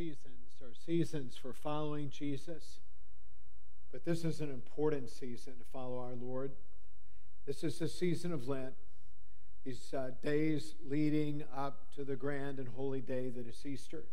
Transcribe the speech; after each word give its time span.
seasons 0.00 0.62
are 0.62 0.72
seasons 0.86 1.36
for 1.36 1.52
following 1.52 2.08
Jesus, 2.08 2.78
but 3.92 4.02
this 4.02 4.24
is 4.24 4.40
an 4.40 4.48
important 4.48 5.10
season 5.10 5.52
to 5.58 5.64
follow 5.70 5.98
our 5.98 6.14
Lord. 6.14 6.52
This 7.46 7.62
is 7.62 7.78
the 7.78 7.86
season 7.86 8.32
of 8.32 8.48
Lent, 8.48 8.72
these 9.62 9.92
uh, 9.92 10.12
days 10.22 10.74
leading 10.88 11.44
up 11.54 11.92
to 11.96 12.04
the 12.04 12.16
grand 12.16 12.58
and 12.58 12.68
holy 12.68 13.02
day 13.02 13.28
that 13.28 13.46
is 13.46 13.66
Easter. 13.66 14.04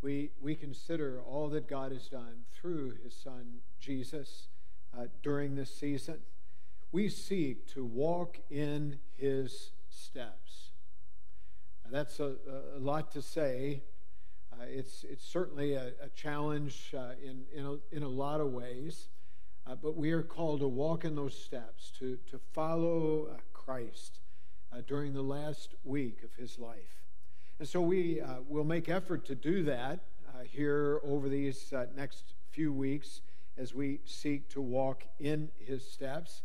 We, 0.00 0.30
we 0.40 0.54
consider 0.54 1.20
all 1.20 1.50
that 1.50 1.68
God 1.68 1.92
has 1.92 2.08
done 2.08 2.44
through 2.58 2.94
his 3.04 3.14
Son, 3.14 3.58
Jesus, 3.78 4.48
uh, 4.98 5.04
during 5.22 5.54
this 5.54 5.74
season. 5.74 6.20
We 6.92 7.10
seek 7.10 7.68
to 7.74 7.84
walk 7.84 8.38
in 8.48 9.00
his 9.18 9.72
steps. 9.90 10.70
Now, 11.84 11.90
that's 11.90 12.20
a, 12.20 12.36
a 12.74 12.78
lot 12.78 13.12
to 13.12 13.20
say 13.20 13.82
it's, 14.68 15.04
it's 15.08 15.24
certainly 15.24 15.74
a, 15.74 15.92
a 16.02 16.08
challenge 16.14 16.94
uh, 16.96 17.12
in, 17.22 17.42
in, 17.54 17.66
a, 17.66 17.96
in 17.96 18.02
a 18.02 18.08
lot 18.08 18.40
of 18.40 18.52
ways, 18.52 19.08
uh, 19.66 19.74
but 19.74 19.96
we 19.96 20.12
are 20.12 20.22
called 20.22 20.60
to 20.60 20.68
walk 20.68 21.04
in 21.04 21.14
those 21.14 21.34
steps, 21.34 21.92
to, 21.98 22.18
to 22.30 22.38
follow 22.52 23.28
uh, 23.30 23.36
Christ 23.52 24.20
uh, 24.72 24.82
during 24.86 25.12
the 25.12 25.22
last 25.22 25.74
week 25.84 26.22
of 26.22 26.34
his 26.34 26.58
life. 26.58 27.06
And 27.58 27.68
so 27.68 27.80
we 27.80 28.20
uh, 28.20 28.36
will 28.48 28.64
make 28.64 28.88
effort 28.88 29.24
to 29.26 29.34
do 29.34 29.62
that 29.64 30.00
here 30.48 31.00
over 31.04 31.28
these 31.28 31.70
next 31.94 32.32
few 32.50 32.72
weeks 32.72 33.20
as 33.58 33.74
we 33.74 34.00
seek 34.06 34.48
to 34.48 34.62
walk 34.62 35.04
in 35.18 35.50
his 35.58 35.86
steps. 35.86 36.40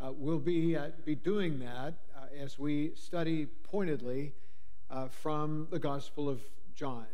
we'll 0.00 0.38
be, 0.38 0.76
be 1.06 1.14
doing 1.14 1.58
that 1.60 1.94
as 2.38 2.58
we 2.58 2.92
study 2.94 3.46
pointedly 3.46 4.34
from 5.08 5.66
the 5.70 5.78
Gospel 5.78 6.28
of 6.28 6.42
John. 6.74 7.06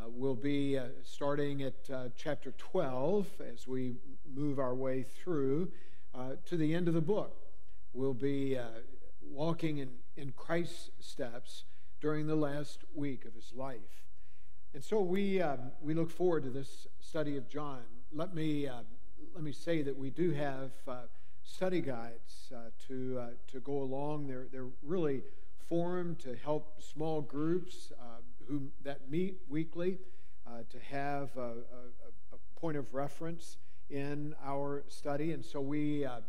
Uh, 0.00 0.08
we'll 0.08 0.34
be 0.34 0.78
uh, 0.78 0.84
starting 1.02 1.62
at 1.62 1.90
uh, 1.92 2.04
chapter 2.16 2.52
12 2.56 3.26
as 3.52 3.66
we 3.66 3.96
move 4.34 4.58
our 4.58 4.74
way 4.74 5.02
through 5.02 5.70
uh, 6.14 6.30
to 6.46 6.56
the 6.56 6.74
end 6.74 6.88
of 6.88 6.94
the 6.94 7.00
book. 7.02 7.36
We'll 7.92 8.14
be 8.14 8.56
uh, 8.56 8.64
walking 9.20 9.78
in, 9.78 9.90
in 10.16 10.32
Christ's 10.32 10.90
steps 11.00 11.64
during 12.00 12.26
the 12.26 12.34
last 12.34 12.84
week 12.94 13.26
of 13.26 13.34
his 13.34 13.52
life. 13.54 14.06
And 14.72 14.82
so 14.82 15.02
we, 15.02 15.42
um, 15.42 15.72
we 15.82 15.92
look 15.92 16.10
forward 16.10 16.44
to 16.44 16.50
this 16.50 16.86
study 17.00 17.36
of 17.36 17.48
John. 17.48 17.82
Let 18.10 18.34
me, 18.34 18.68
uh, 18.68 18.82
let 19.34 19.44
me 19.44 19.52
say 19.52 19.82
that 19.82 19.98
we 19.98 20.08
do 20.08 20.30
have 20.30 20.70
study 21.42 21.82
guides 21.82 22.52
to, 22.86 23.22
to 23.48 23.60
go 23.60 23.82
along. 23.82 24.28
They're, 24.28 24.46
they're 24.50 24.70
really 24.82 25.22
formed 25.68 26.20
to 26.20 26.36
help 26.36 26.80
small 26.80 27.20
groups 27.20 27.92
who, 28.50 28.62
that 28.82 29.08
meet 29.08 29.38
weekly 29.48 29.98
uh, 30.46 30.62
to 30.68 30.78
have 30.80 31.30
a, 31.36 31.40
a, 31.40 32.34
a, 32.34 32.38
point 32.60 32.76
of 32.76 32.92
reference 32.92 33.56
in 33.88 34.34
our 34.44 34.84
study. 34.88 35.32
And 35.32 35.42
so 35.42 35.60
we, 35.60 36.04
uh, 36.04 36.20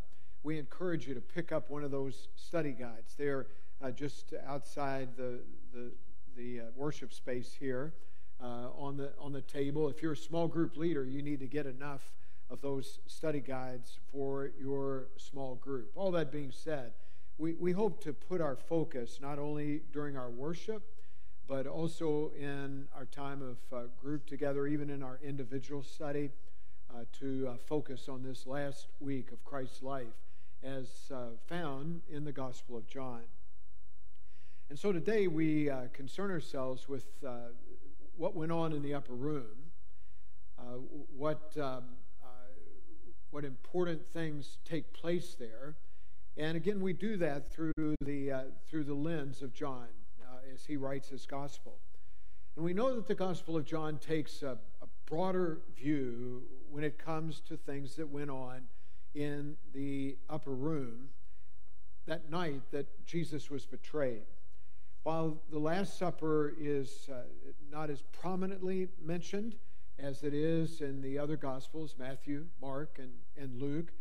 we 0.44 0.58
encourage 0.58 1.08
you 1.08 1.14
to 1.14 1.20
pick 1.20 1.52
up 1.52 1.70
one 1.70 1.84
of 1.84 1.92
those 1.92 2.30
study 2.36 2.72
guides. 2.72 3.16
They're 3.18 3.48
uh, 3.84 3.92
just 3.92 4.34
outside 4.48 5.10
the, 5.18 5.40
the, 5.74 5.92
the 6.38 6.60
uh, 6.60 6.64
worship 6.76 7.12
space 7.12 7.54
here 7.60 7.94
uh, 8.42 8.70
on, 8.78 8.96
the, 8.96 9.12
on 9.20 9.34
the 9.34 9.42
table. 9.42 9.90
If 9.90 10.02
you're 10.02 10.14
a 10.14 10.18
small 10.18 10.48
group 10.48 10.78
leader, 10.78 11.04
you 11.04 11.22
need 11.22 11.40
to 11.40 11.48
get 11.48 11.66
enough 11.66 12.14
of 12.50 12.62
those 12.62 13.00
study 13.08 13.42
guides 13.42 13.98
for 14.12 14.52
your 14.60 15.08
small 15.18 15.56
group. 15.56 15.92
All 15.96 16.12
that 16.12 16.32
being 16.32 16.52
said, 16.52 16.92
we, 17.38 17.56
we 17.56 17.72
hope 17.72 18.02
to 18.04 18.14
put 18.14 18.40
our 18.40 18.56
focus 18.56 19.20
not 19.22 19.40
only 19.40 19.82
during 19.92 20.16
our 20.16 20.30
worship, 20.30 20.84
but 21.48 21.68
also 21.68 22.32
in 22.40 22.88
our 22.96 23.06
time 23.06 23.42
of 23.42 23.58
uh, 23.78 23.88
group 24.00 24.26
together, 24.26 24.68
even 24.68 24.90
in 24.90 25.04
our 25.04 25.20
individual 25.24 25.84
study, 25.84 26.32
uh, 26.94 27.04
to 27.20 27.48
uh, 27.48 27.58
focus 27.68 28.08
on 28.10 28.24
this 28.24 28.46
last 28.46 28.88
week 29.00 29.32
of 29.32 29.44
Christ's 29.44 29.82
life 29.82 30.08
as 30.64 30.88
uh, 31.14 31.28
found 31.48 32.02
in 32.10 32.24
the 32.24 32.32
Gospel 32.32 32.78
of 32.78 32.88
John. 32.88 33.22
And 34.70 34.78
so 34.78 34.92
today 34.92 35.28
we 35.28 35.70
uh, 35.70 35.88
concern 35.94 36.32
ourselves 36.32 36.88
with 36.88 37.06
uh, 37.26 37.50
what 38.18 38.36
went 38.36 38.52
on 38.52 38.74
in 38.74 38.82
the 38.82 38.94
upper 38.94 39.14
room, 39.14 39.72
what, 41.18 41.58
um, 41.60 41.84
what 43.32 43.44
important 43.44 44.02
things 44.14 44.58
take 44.64 44.94
place 44.94 45.36
there. 45.40 45.76
And 46.38 46.56
again, 46.56 46.82
we 46.82 46.94
do 46.94 47.18
that 47.18 47.52
through 47.52 47.96
the, 48.02 48.52
through 48.70 48.84
the 48.84 48.94
lens 48.94 49.42
of 49.42 49.54
John 49.54 49.88
as 50.54 50.66
he 50.66 50.78
writes 50.78 51.10
his 51.10 51.26
gospel. 51.26 51.78
And 52.56 52.66
we 52.66 52.74
know 52.74 52.96
that 52.96 53.08
the 53.08 53.16
Gospel 53.16 53.56
of 53.56 53.66
John 53.66 53.98
takes 53.98 54.42
a, 54.42 54.58
a 54.82 54.88
broader 55.06 55.60
view 55.76 56.44
when 56.70 56.84
it 56.84 56.98
comes 56.98 57.40
to 57.42 57.56
things 57.56 57.96
that 57.96 58.08
went 58.08 58.30
on 58.30 58.62
in 59.14 59.56
the 59.74 60.18
upper 60.30 60.54
room 60.54 61.10
that 62.08 62.30
night 62.30 62.62
that 62.72 62.88
Jesus 63.06 63.50
was 63.50 63.66
betrayed. 63.66 64.24
While 65.04 65.38
the 65.50 65.60
Last 65.60 65.98
Supper 65.98 66.54
is 66.60 67.10
uh, 67.12 67.22
not 67.72 67.90
as 67.90 68.04
prominently 68.12 68.88
mentioned 69.04 69.56
as 69.98 70.24
it 70.24 70.34
is 70.34 70.82
in 70.82 71.02
the 71.02 71.18
other 71.18 71.38
Gospels, 71.38 71.96
Matthew, 71.98 72.46
Mark, 72.62 73.00
and, 73.00 73.12
and 73.38 73.62
Luke, 73.62 73.92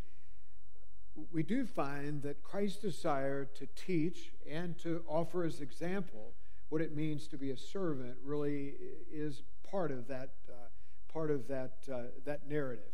we 1.32 1.43
do 1.43 1.66
find 1.66 2.22
that 2.22 2.43
Christ's 2.43 2.81
desire 2.81 3.44
to 3.56 3.66
teach 3.75 4.32
and 4.48 4.78
to 4.78 5.03
offer 5.06 5.44
as 5.44 5.60
example 5.60 6.32
what 6.69 6.81
it 6.81 6.94
means 6.94 7.26
to 7.28 7.37
be 7.37 7.50
a 7.50 7.56
servant 7.56 8.16
really 8.25 8.75
is 9.12 9.43
part 9.69 9.91
of 9.91 10.06
that 10.09 10.31
uh, 10.48 10.69
part 11.12 11.31
of 11.31 11.48
that 11.48 11.78
uh, 11.93 12.03
that 12.25 12.48
narrative. 12.48 12.84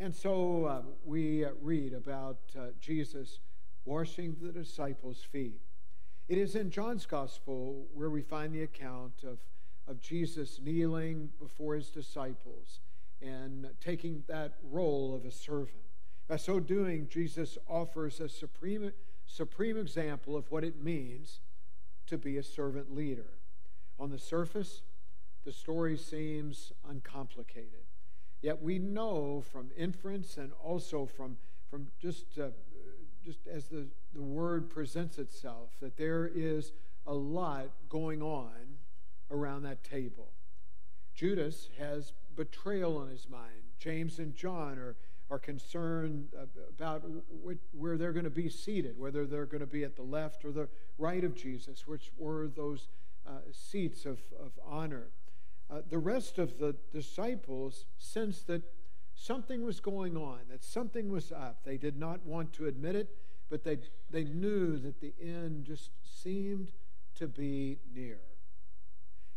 And 0.00 0.14
so 0.14 0.64
uh, 0.64 0.82
we 1.04 1.44
uh, 1.44 1.50
read 1.62 1.92
about 1.92 2.38
uh, 2.58 2.66
Jesus 2.80 3.38
washing 3.84 4.36
the 4.40 4.50
disciples' 4.50 5.22
feet. 5.22 5.60
It 6.28 6.38
is 6.38 6.56
in 6.56 6.70
John's 6.70 7.06
gospel 7.06 7.86
where 7.92 8.10
we 8.10 8.22
find 8.22 8.54
the 8.54 8.62
account 8.62 9.22
of, 9.24 9.38
of 9.86 10.00
Jesus 10.00 10.58
kneeling 10.62 11.30
before 11.38 11.74
his 11.74 11.90
disciples 11.90 12.80
and 13.20 13.68
taking 13.80 14.24
that 14.26 14.54
role 14.70 15.14
of 15.14 15.24
a 15.24 15.30
servant. 15.30 15.84
By 16.28 16.36
so 16.36 16.58
doing, 16.58 17.08
Jesus 17.08 17.58
offers 17.68 18.20
a 18.20 18.28
supreme, 18.28 18.92
supreme 19.26 19.76
example 19.76 20.36
of 20.36 20.50
what 20.50 20.64
it 20.64 20.82
means 20.82 21.40
to 22.06 22.16
be 22.16 22.38
a 22.38 22.42
servant 22.42 22.94
leader. 22.94 23.38
On 23.98 24.10
the 24.10 24.18
surface, 24.18 24.82
the 25.44 25.52
story 25.52 25.96
seems 25.96 26.72
uncomplicated. 26.88 27.84
Yet 28.40 28.62
we 28.62 28.78
know 28.78 29.42
from 29.52 29.70
inference 29.76 30.36
and 30.36 30.52
also 30.62 31.06
from, 31.06 31.36
from 31.70 31.88
just, 32.00 32.38
uh, 32.38 32.48
just 33.24 33.46
as 33.46 33.68
the, 33.68 33.86
the 34.14 34.22
word 34.22 34.70
presents 34.70 35.18
itself 35.18 35.70
that 35.80 35.96
there 35.96 36.30
is 36.34 36.72
a 37.06 37.14
lot 37.14 37.70
going 37.88 38.22
on 38.22 38.78
around 39.30 39.62
that 39.62 39.84
table. 39.84 40.28
Judas 41.14 41.68
has 41.78 42.12
betrayal 42.34 42.96
on 42.96 43.08
his 43.08 43.28
mind. 43.28 43.62
James 43.78 44.18
and 44.18 44.34
John 44.34 44.78
are 44.78 44.96
are 45.30 45.38
concerned 45.38 46.28
about 46.68 47.02
where 47.72 47.96
they're 47.96 48.12
going 48.12 48.24
to 48.24 48.30
be 48.30 48.48
seated, 48.48 48.98
whether 48.98 49.26
they're 49.26 49.46
going 49.46 49.60
to 49.60 49.66
be 49.66 49.84
at 49.84 49.96
the 49.96 50.02
left 50.02 50.44
or 50.44 50.52
the 50.52 50.68
right 50.98 51.24
of 51.24 51.34
Jesus, 51.34 51.86
which 51.86 52.10
were 52.18 52.48
those 52.48 52.88
uh, 53.26 53.38
seats 53.52 54.04
of, 54.04 54.20
of 54.38 54.52
honor. 54.66 55.08
Uh, 55.70 55.80
the 55.88 55.98
rest 55.98 56.38
of 56.38 56.58
the 56.58 56.76
disciples 56.92 57.86
sensed 57.96 58.46
that 58.46 58.62
something 59.14 59.64
was 59.64 59.80
going 59.80 60.16
on, 60.16 60.40
that 60.50 60.62
something 60.62 61.10
was 61.10 61.32
up. 61.32 61.60
They 61.64 61.78
did 61.78 61.98
not 61.98 62.24
want 62.26 62.52
to 62.54 62.66
admit 62.66 62.94
it, 62.96 63.08
but 63.48 63.64
they, 63.64 63.78
they 64.10 64.24
knew 64.24 64.78
that 64.78 65.00
the 65.00 65.14
end 65.20 65.64
just 65.64 65.90
seemed 66.02 66.72
to 67.16 67.26
be 67.26 67.78
near. 67.94 68.18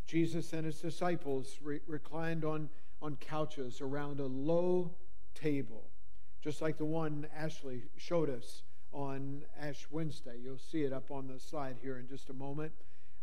Jesus 0.06 0.54
and 0.54 0.66
his 0.66 0.80
disciples 0.80 1.60
re- 1.62 1.82
reclined 1.88 2.44
on, 2.44 2.70
on 3.02 3.16
couches 3.18 3.82
around 3.82 4.20
a 4.20 4.26
low 4.26 4.96
table, 5.40 5.84
just 6.42 6.62
like 6.62 6.78
the 6.78 6.86
one 6.86 7.28
Ashley 7.36 7.84
showed 7.98 8.30
us 8.30 8.64
on 8.92 9.44
Ash 9.60 9.86
Wednesday. 9.92 10.38
You'll 10.42 10.58
see 10.58 10.84
it 10.84 10.94
up 10.94 11.12
on 11.12 11.28
the 11.28 11.40
slide 11.40 11.78
here 11.82 11.98
in 11.98 12.08
just 12.08 12.30
a 12.30 12.34
moment. 12.34 12.72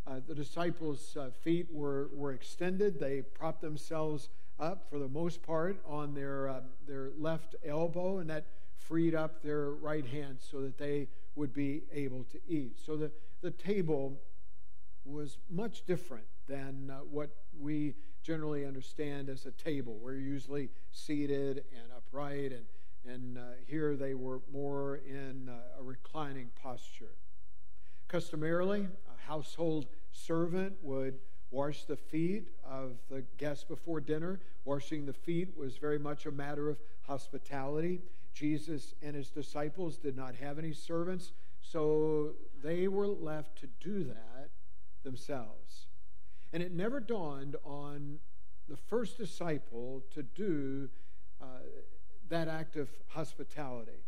Uh, 0.06 0.20
the 0.26 0.34
disciples' 0.34 1.16
uh, 1.16 1.31
feet 1.43 1.66
were, 1.72 2.11
were 2.12 2.32
extended. 2.32 3.00
They 3.00 3.22
propped 3.22 3.62
themselves 3.62 4.28
up 4.61 4.88
for 4.88 4.99
the 4.99 5.08
most 5.08 5.43
part 5.43 5.82
on 5.87 6.14
their, 6.14 6.49
uh, 6.49 6.61
their 6.87 7.11
left 7.19 7.56
elbow, 7.64 8.19
and 8.19 8.28
that 8.31 8.44
freed 8.76 9.14
up 9.14 9.43
their 9.43 9.70
right 9.70 10.06
hand 10.06 10.38
so 10.40 10.60
that 10.60 10.78
they 10.78 11.08
would 11.37 11.52
be 11.52 11.82
able 11.93 12.25
to 12.25 12.38
eat. 12.46 12.78
So 12.84 12.96
the, 12.96 13.10
the 13.40 13.50
table 13.50 14.20
was 15.05 15.38
much 15.50 15.84
different 15.87 16.26
than 16.46 16.90
uh, 16.90 16.99
what 17.10 17.31
we 17.58 17.94
generally 18.25 18.65
understand 18.65 19.29
as 19.29 19.44
a 19.44 19.50
table. 19.53 19.99
We're 20.03 20.15
usually 20.15 20.71
seated 20.91 21.65
and 21.73 21.93
upright, 21.94 22.53
and, 22.53 22.65
and 23.06 23.38
uh, 23.38 23.43
here 23.67 23.97
they 23.97 24.15
were 24.15 24.41
more 24.50 25.00
in 25.06 25.50
uh, 25.50 25.79
a 25.79 25.82
reclining 25.82 26.49
posture. 26.61 27.15
Customarily, 28.09 28.88
a 29.09 29.26
household 29.29 29.87
servant 30.11 30.75
would 30.82 31.19
wash 31.50 31.85
the 31.85 31.97
feet 31.97 32.49
of 32.69 32.93
the 33.11 33.23
guests 33.37 33.65
before 33.65 34.00
dinner. 34.00 34.41
Washing 34.65 35.05
the 35.05 35.12
feet 35.12 35.55
was 35.56 35.77
very 35.77 35.99
much 35.99 36.25
a 36.25 36.31
matter 36.31 36.70
of 36.70 36.79
hospitality. 37.03 38.00
Jesus 38.32 38.94
and 39.03 39.15
his 39.15 39.29
disciples 39.29 39.99
did 39.99 40.17
not 40.17 40.35
have 40.35 40.59
any 40.59 40.73
servants, 40.73 41.32
so 41.61 42.32
they 42.62 42.88
were 42.88 43.06
left 43.06 43.59
to 43.59 43.69
do 43.81 44.03
that 44.03 44.49
themselves. 45.05 45.87
And 46.55 46.62
it 46.62 46.73
never 46.73 47.01
dawned 47.01 47.56
on 47.65 48.21
the 48.69 48.77
first 48.77 49.19
disciple 49.19 50.05
to 50.15 50.23
do 50.23 50.89
uh, 51.43 51.47
that 52.29 52.47
act 52.47 52.77
of 52.77 52.89
hospitality. 53.09 54.05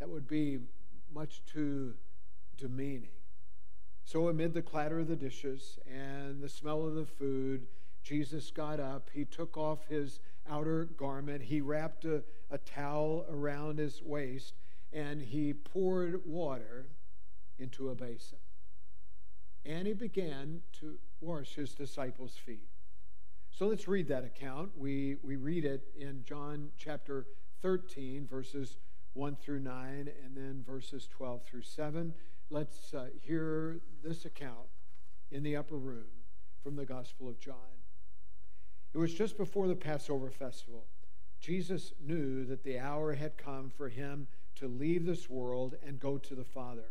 That 0.00 0.08
would 0.08 0.26
be 0.26 0.60
much 1.14 1.42
too 1.44 1.92
demeaning. 2.56 3.10
So, 4.02 4.28
amid 4.28 4.54
the 4.54 4.62
clatter 4.62 5.00
of 5.00 5.08
the 5.08 5.14
dishes 5.14 5.78
and 5.86 6.42
the 6.42 6.48
smell 6.48 6.86
of 6.86 6.94
the 6.94 7.04
food, 7.04 7.66
Jesus 8.02 8.50
got 8.50 8.80
up. 8.80 9.10
He 9.12 9.26
took 9.26 9.58
off 9.58 9.86
his 9.86 10.20
outer 10.48 10.86
garment. 10.96 11.42
He 11.42 11.60
wrapped 11.60 12.06
a, 12.06 12.22
a 12.50 12.56
towel 12.56 13.26
around 13.30 13.78
his 13.78 14.00
waist 14.02 14.54
and 14.90 15.20
he 15.20 15.52
poured 15.52 16.22
water 16.24 16.86
into 17.58 17.90
a 17.90 17.94
basin. 17.94 18.38
And 19.66 19.86
he 19.86 19.94
began 19.94 20.60
to 20.80 20.96
wash 21.20 21.54
his 21.54 21.74
disciples' 21.74 22.36
feet. 22.36 22.68
So 23.50 23.66
let's 23.66 23.88
read 23.88 24.08
that 24.08 24.24
account. 24.24 24.70
We, 24.76 25.16
we 25.22 25.36
read 25.36 25.64
it 25.64 25.84
in 25.96 26.24
John 26.24 26.70
chapter 26.76 27.26
13, 27.62 28.26
verses 28.26 28.76
1 29.14 29.36
through 29.36 29.60
9, 29.60 30.10
and 30.24 30.36
then 30.36 30.64
verses 30.66 31.08
12 31.10 31.44
through 31.44 31.62
7. 31.62 32.12
Let's 32.50 32.92
uh, 32.92 33.06
hear 33.22 33.80
this 34.02 34.24
account 34.24 34.68
in 35.30 35.42
the 35.42 35.56
upper 35.56 35.76
room 35.76 36.06
from 36.62 36.76
the 36.76 36.84
Gospel 36.84 37.28
of 37.28 37.38
John. 37.38 37.54
It 38.92 38.98
was 38.98 39.14
just 39.14 39.36
before 39.36 39.66
the 39.66 39.74
Passover 39.74 40.30
festival. 40.30 40.84
Jesus 41.40 41.92
knew 42.04 42.44
that 42.46 42.64
the 42.64 42.78
hour 42.78 43.14
had 43.14 43.36
come 43.36 43.70
for 43.76 43.88
him 43.88 44.28
to 44.56 44.68
leave 44.68 45.04
this 45.04 45.28
world 45.28 45.74
and 45.86 46.00
go 46.00 46.16
to 46.18 46.34
the 46.34 46.44
Father. 46.44 46.90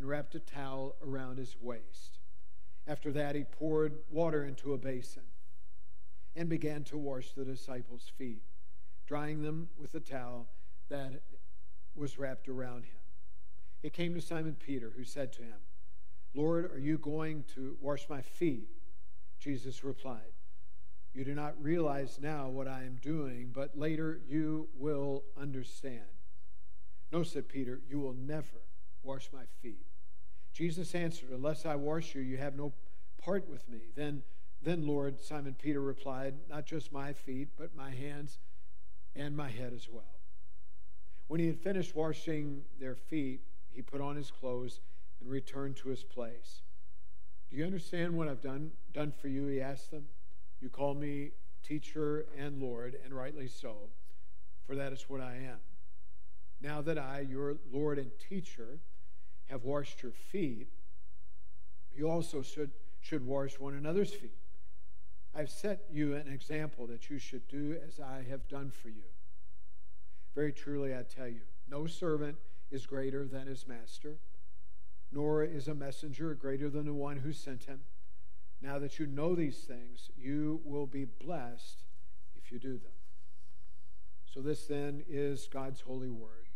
and 0.00 0.08
wrapped 0.08 0.34
a 0.34 0.40
towel 0.40 0.96
around 1.06 1.36
his 1.36 1.56
waist. 1.60 2.20
After 2.86 3.12
that, 3.12 3.34
he 3.34 3.44
poured 3.44 3.98
water 4.10 4.46
into 4.46 4.72
a 4.72 4.78
basin 4.78 5.24
and 6.34 6.48
began 6.48 6.84
to 6.84 6.96
wash 6.96 7.32
the 7.32 7.44
disciples' 7.44 8.10
feet, 8.16 8.40
drying 9.06 9.42
them 9.42 9.68
with 9.78 9.92
the 9.92 10.00
towel 10.00 10.48
that 10.88 11.20
was 11.94 12.18
wrapped 12.18 12.48
around 12.48 12.84
him. 12.84 12.96
It 13.82 13.92
came 13.92 14.14
to 14.14 14.22
Simon 14.22 14.56
Peter, 14.58 14.90
who 14.96 15.04
said 15.04 15.34
to 15.34 15.42
him, 15.42 15.60
Lord, 16.34 16.72
are 16.72 16.78
you 16.78 16.96
going 16.96 17.44
to 17.54 17.76
wash 17.78 18.08
my 18.08 18.22
feet? 18.22 18.70
Jesus 19.38 19.84
replied, 19.84 20.32
you 21.12 21.26
do 21.26 21.34
not 21.34 21.62
realize 21.62 22.18
now 22.22 22.48
what 22.48 22.68
I 22.68 22.84
am 22.84 22.98
doing, 23.02 23.50
but 23.52 23.76
later 23.76 24.22
you 24.26 24.70
will 24.78 25.24
understand. 25.38 26.00
No, 27.12 27.22
said 27.22 27.50
Peter, 27.50 27.82
you 27.86 28.00
will 28.00 28.14
never 28.14 28.62
wash 29.02 29.28
my 29.30 29.44
feet. 29.60 29.89
Jesus 30.52 30.94
answered, 30.94 31.30
Unless 31.30 31.66
I 31.66 31.76
wash 31.76 32.14
you, 32.14 32.20
you 32.20 32.36
have 32.36 32.56
no 32.56 32.72
part 33.22 33.48
with 33.48 33.68
me. 33.68 33.80
Then, 33.94 34.22
then, 34.62 34.86
Lord, 34.86 35.20
Simon 35.20 35.54
Peter 35.60 35.80
replied, 35.80 36.34
Not 36.48 36.66
just 36.66 36.92
my 36.92 37.12
feet, 37.12 37.48
but 37.56 37.74
my 37.74 37.90
hands 37.90 38.38
and 39.14 39.36
my 39.36 39.48
head 39.48 39.72
as 39.74 39.88
well. 39.90 40.20
When 41.28 41.40
he 41.40 41.46
had 41.46 41.60
finished 41.60 41.94
washing 41.94 42.62
their 42.78 42.96
feet, 42.96 43.40
he 43.72 43.82
put 43.82 44.00
on 44.00 44.16
his 44.16 44.30
clothes 44.30 44.80
and 45.20 45.30
returned 45.30 45.76
to 45.76 45.88
his 45.88 46.02
place. 46.02 46.62
Do 47.50 47.56
you 47.56 47.64
understand 47.64 48.16
what 48.16 48.28
I've 48.28 48.40
done, 48.40 48.70
done 48.92 49.12
for 49.12 49.28
you? 49.28 49.46
He 49.46 49.60
asked 49.60 49.90
them. 49.90 50.04
You 50.60 50.68
call 50.68 50.94
me 50.94 51.30
teacher 51.62 52.26
and 52.36 52.60
Lord, 52.60 52.96
and 53.04 53.14
rightly 53.14 53.48
so, 53.48 53.90
for 54.66 54.74
that 54.76 54.92
is 54.92 55.04
what 55.08 55.20
I 55.20 55.36
am. 55.36 55.58
Now 56.60 56.82
that 56.82 56.98
I, 56.98 57.20
your 57.20 57.56
Lord 57.72 57.98
and 57.98 58.10
teacher, 58.28 58.78
have 59.50 59.64
washed 59.64 60.02
your 60.02 60.12
feet, 60.12 60.68
you 61.94 62.08
also 62.08 62.40
should, 62.42 62.70
should 63.00 63.26
wash 63.26 63.58
one 63.58 63.74
another's 63.74 64.12
feet. 64.12 64.36
I've 65.34 65.50
set 65.50 65.84
you 65.90 66.14
an 66.14 66.28
example 66.28 66.86
that 66.86 67.10
you 67.10 67.18
should 67.18 67.46
do 67.48 67.76
as 67.86 68.00
I 68.00 68.24
have 68.28 68.48
done 68.48 68.70
for 68.70 68.88
you. 68.88 69.04
Very 70.34 70.52
truly, 70.52 70.94
I 70.94 71.02
tell 71.02 71.28
you, 71.28 71.42
no 71.68 71.86
servant 71.86 72.36
is 72.70 72.86
greater 72.86 73.26
than 73.26 73.46
his 73.46 73.66
master, 73.66 74.18
nor 75.12 75.42
is 75.42 75.68
a 75.68 75.74
messenger 75.74 76.34
greater 76.34 76.68
than 76.68 76.86
the 76.86 76.94
one 76.94 77.18
who 77.18 77.32
sent 77.32 77.64
him. 77.64 77.80
Now 78.62 78.78
that 78.78 78.98
you 78.98 79.06
know 79.06 79.34
these 79.34 79.58
things, 79.58 80.10
you 80.16 80.60
will 80.64 80.86
be 80.86 81.04
blessed 81.04 81.84
if 82.36 82.52
you 82.52 82.58
do 82.58 82.72
them. 82.72 82.92
So, 84.26 84.40
this 84.40 84.66
then 84.66 85.02
is 85.08 85.48
God's 85.52 85.80
holy 85.80 86.10
word. 86.10 86.49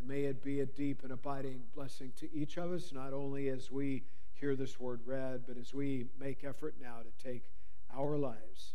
And 0.00 0.08
may 0.08 0.22
it 0.22 0.42
be 0.42 0.60
a 0.60 0.66
deep 0.66 1.02
and 1.02 1.12
abiding 1.12 1.60
blessing 1.74 2.12
to 2.20 2.34
each 2.34 2.56
of 2.56 2.72
us, 2.72 2.90
not 2.90 3.12
only 3.12 3.48
as 3.48 3.70
we 3.70 4.02
hear 4.32 4.56
this 4.56 4.80
word 4.80 5.00
read, 5.04 5.42
but 5.46 5.58
as 5.58 5.74
we 5.74 6.06
make 6.18 6.42
effort 6.42 6.74
now 6.80 7.00
to 7.00 7.22
take 7.22 7.44
our 7.94 8.16
lives 8.16 8.74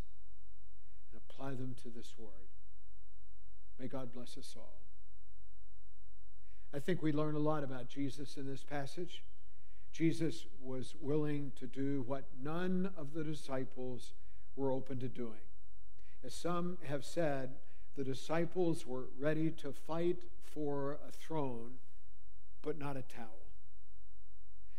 and 1.11 1.19
apply 1.27 1.55
them 1.55 1.75
to 1.81 1.89
this 1.89 2.13
word. 2.19 2.29
May 3.79 3.87
God 3.87 4.13
bless 4.13 4.37
us 4.37 4.53
all. 4.55 4.81
I 6.73 6.79
think 6.79 7.01
we 7.01 7.11
learn 7.11 7.35
a 7.35 7.39
lot 7.39 7.63
about 7.63 7.87
Jesus 7.87 8.37
in 8.37 8.45
this 8.45 8.63
passage. 8.63 9.23
Jesus 9.91 10.45
was 10.61 10.93
willing 11.01 11.53
to 11.55 11.65
do 11.65 12.03
what 12.05 12.25
none 12.39 12.91
of 12.95 13.13
the 13.13 13.23
disciples 13.23 14.13
were 14.55 14.71
open 14.71 14.99
to 14.99 15.07
doing. 15.07 15.41
As 16.23 16.35
some 16.35 16.77
have 16.83 17.03
said, 17.03 17.55
the 17.95 18.03
disciples 18.03 18.85
were 18.85 19.05
ready 19.17 19.51
to 19.51 19.71
fight 19.71 20.23
for 20.43 20.99
a 21.07 21.11
throne, 21.11 21.71
but 22.61 22.77
not 22.77 22.97
a 22.97 23.01
towel. 23.03 23.45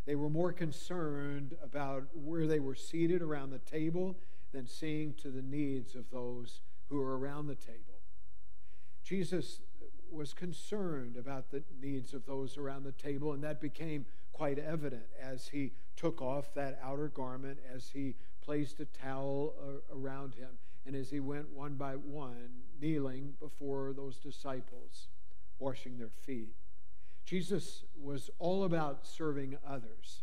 They 0.05 0.15
were 0.15 0.31
more 0.31 0.53
concerned 0.53 1.57
about 1.63 2.05
where 2.15 2.47
they 2.47 2.61
were 2.61 2.75
seated 2.75 3.23
around 3.23 3.51
the 3.51 3.59
table 3.59 4.17
than 4.53 4.67
seeing 4.67 5.15
to 5.15 5.31
the 5.31 5.43
needs 5.43 5.95
of 5.95 6.11
those 6.11 6.61
who 6.89 6.99
were 6.99 7.19
around 7.19 7.49
the 7.49 7.55
table. 7.55 8.01
Jesus 9.03 9.61
was 10.11 10.33
concerned 10.33 11.17
about 11.17 11.51
the 11.51 11.63
needs 11.81 12.15
of 12.15 12.25
those 12.27 12.57
around 12.57 12.85
the 12.85 12.93
table, 12.93 13.33
and 13.33 13.43
that 13.43 13.61
became 13.61 14.07
quite 14.33 14.59
evident 14.59 15.07
as 15.21 15.49
he 15.49 15.73
took 15.97 16.23
off 16.23 16.55
that 16.55 16.79
outer 16.83 17.09
garment, 17.09 17.59
as 17.75 17.89
he 17.89 18.15
placed 18.41 18.79
a 18.81 18.85
towel 18.85 19.55
uh, 19.61 19.97
around 19.97 20.35
him, 20.35 20.51
and 20.87 20.95
as 20.95 21.11
he 21.11 21.21
went 21.21 21.51
one 21.51 21.75
by 21.75 21.95
one, 21.95 22.63
kneeling 22.81 23.35
before 23.41 23.93
those 23.93 24.19
disciples, 24.19 25.09
washing 25.59 25.99
their 25.99 26.11
feet. 26.25 26.55
Jesus 27.25 27.85
was 28.01 28.31
all 28.39 28.65
about 28.65 29.07
serving 29.07 29.57
others, 29.67 30.23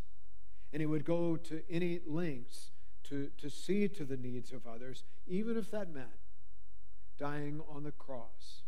and 0.71 0.81
he 0.81 0.85
would 0.85 1.03
go 1.03 1.35
to 1.35 1.61
any 1.69 1.99
lengths 2.05 2.71
to, 3.03 3.29
to 3.37 3.49
see 3.49 3.89
to 3.89 4.05
the 4.05 4.15
needs 4.15 4.53
of 4.53 4.65
others, 4.65 5.03
even 5.27 5.57
if 5.57 5.69
that 5.71 5.93
meant 5.93 6.07
dying 7.17 7.61
on 7.69 7.83
the 7.83 7.91
cross, 7.91 8.63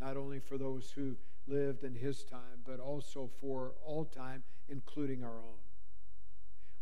not 0.00 0.16
only 0.16 0.38
for 0.38 0.56
those 0.56 0.92
who 0.94 1.16
lived 1.46 1.84
in 1.84 1.94
his 1.94 2.22
time, 2.24 2.62
but 2.64 2.80
also 2.80 3.28
for 3.40 3.72
all 3.84 4.04
time, 4.04 4.42
including 4.68 5.24
our 5.24 5.36
own. 5.36 5.58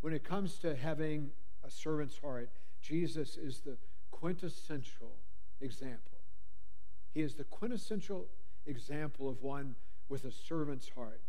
When 0.01 0.13
it 0.13 0.25
comes 0.25 0.59
to 0.59 0.77
having 0.77 1.31
a 1.65 1.71
servant's 1.71 2.19
heart, 2.19 2.51
Jesus 2.81 3.37
is 3.37 3.61
the 3.61 3.77
quintessential 4.13 5.17
example. 5.61 6.21
He 7.13 7.21
is 7.21 7.35
the 7.35 7.45
quintessential 7.45 8.29
example 8.67 9.29
of 9.29 9.43
one 9.43 9.75
with 10.09 10.25
a 10.25 10.31
servant's 10.31 10.91
heart. 10.91 11.21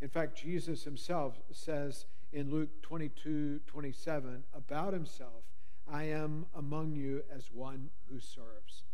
In 0.00 0.08
fact, 0.08 0.38
Jesus 0.38 0.84
himself 0.84 1.38
says 1.52 2.06
in 2.32 2.50
Luke 2.50 2.82
22 2.82 3.60
27 3.66 4.44
about 4.54 4.94
himself, 4.94 5.44
I 5.86 6.04
am 6.04 6.46
among 6.54 6.96
you 6.96 7.22
as 7.30 7.52
one 7.52 7.90
who 8.10 8.18
serves. 8.18 8.84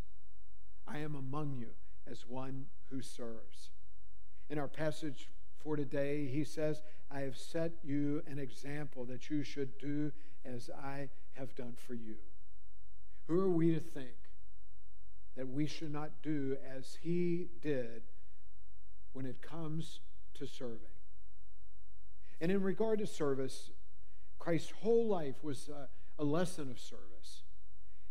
I 0.87 0.99
am 0.99 1.15
among 1.15 1.57
you 1.57 1.71
as 2.11 2.27
one 2.27 2.67
who 2.91 3.01
serves. 3.01 3.71
In 4.51 4.59
our 4.59 4.69
passage 4.69 5.29
for 5.63 5.77
today. 5.77 6.27
He 6.27 6.45
says, 6.45 6.83
I 7.11 7.21
have 7.21 7.37
set 7.37 7.73
you 7.83 8.23
an 8.27 8.39
example 8.39 9.05
that 9.07 9.31
you 9.31 9.43
should 9.43 9.79
do 9.79 10.13
as 10.45 10.71
I 10.83 11.09
have 11.35 11.55
done 11.55 11.75
for 11.77 11.95
you. 11.95 12.17
Who 13.29 13.41
are 13.41 13.51
we 13.51 13.75
to 13.75 13.81
think 13.81 14.11
that 15.37 15.49
we 15.49 15.67
should 15.67 15.93
not 15.93 16.11
do 16.23 16.57
as 16.77 16.99
he 17.01 17.49
did 17.61 18.03
when 19.13 19.27
it 19.27 19.41
comes 19.41 20.01
to 20.35 20.47
serving? 20.47 20.79
And 22.41 22.51
in 22.51 22.63
regard 22.63 22.99
to 22.99 23.07
service, 23.07 23.71
Christ's 24.39 24.73
whole 24.83 25.07
life 25.07 25.37
was 25.43 25.69
a, 25.69 25.89
a 26.21 26.25
lesson 26.25 26.71
of 26.71 26.81
service. 26.81 27.43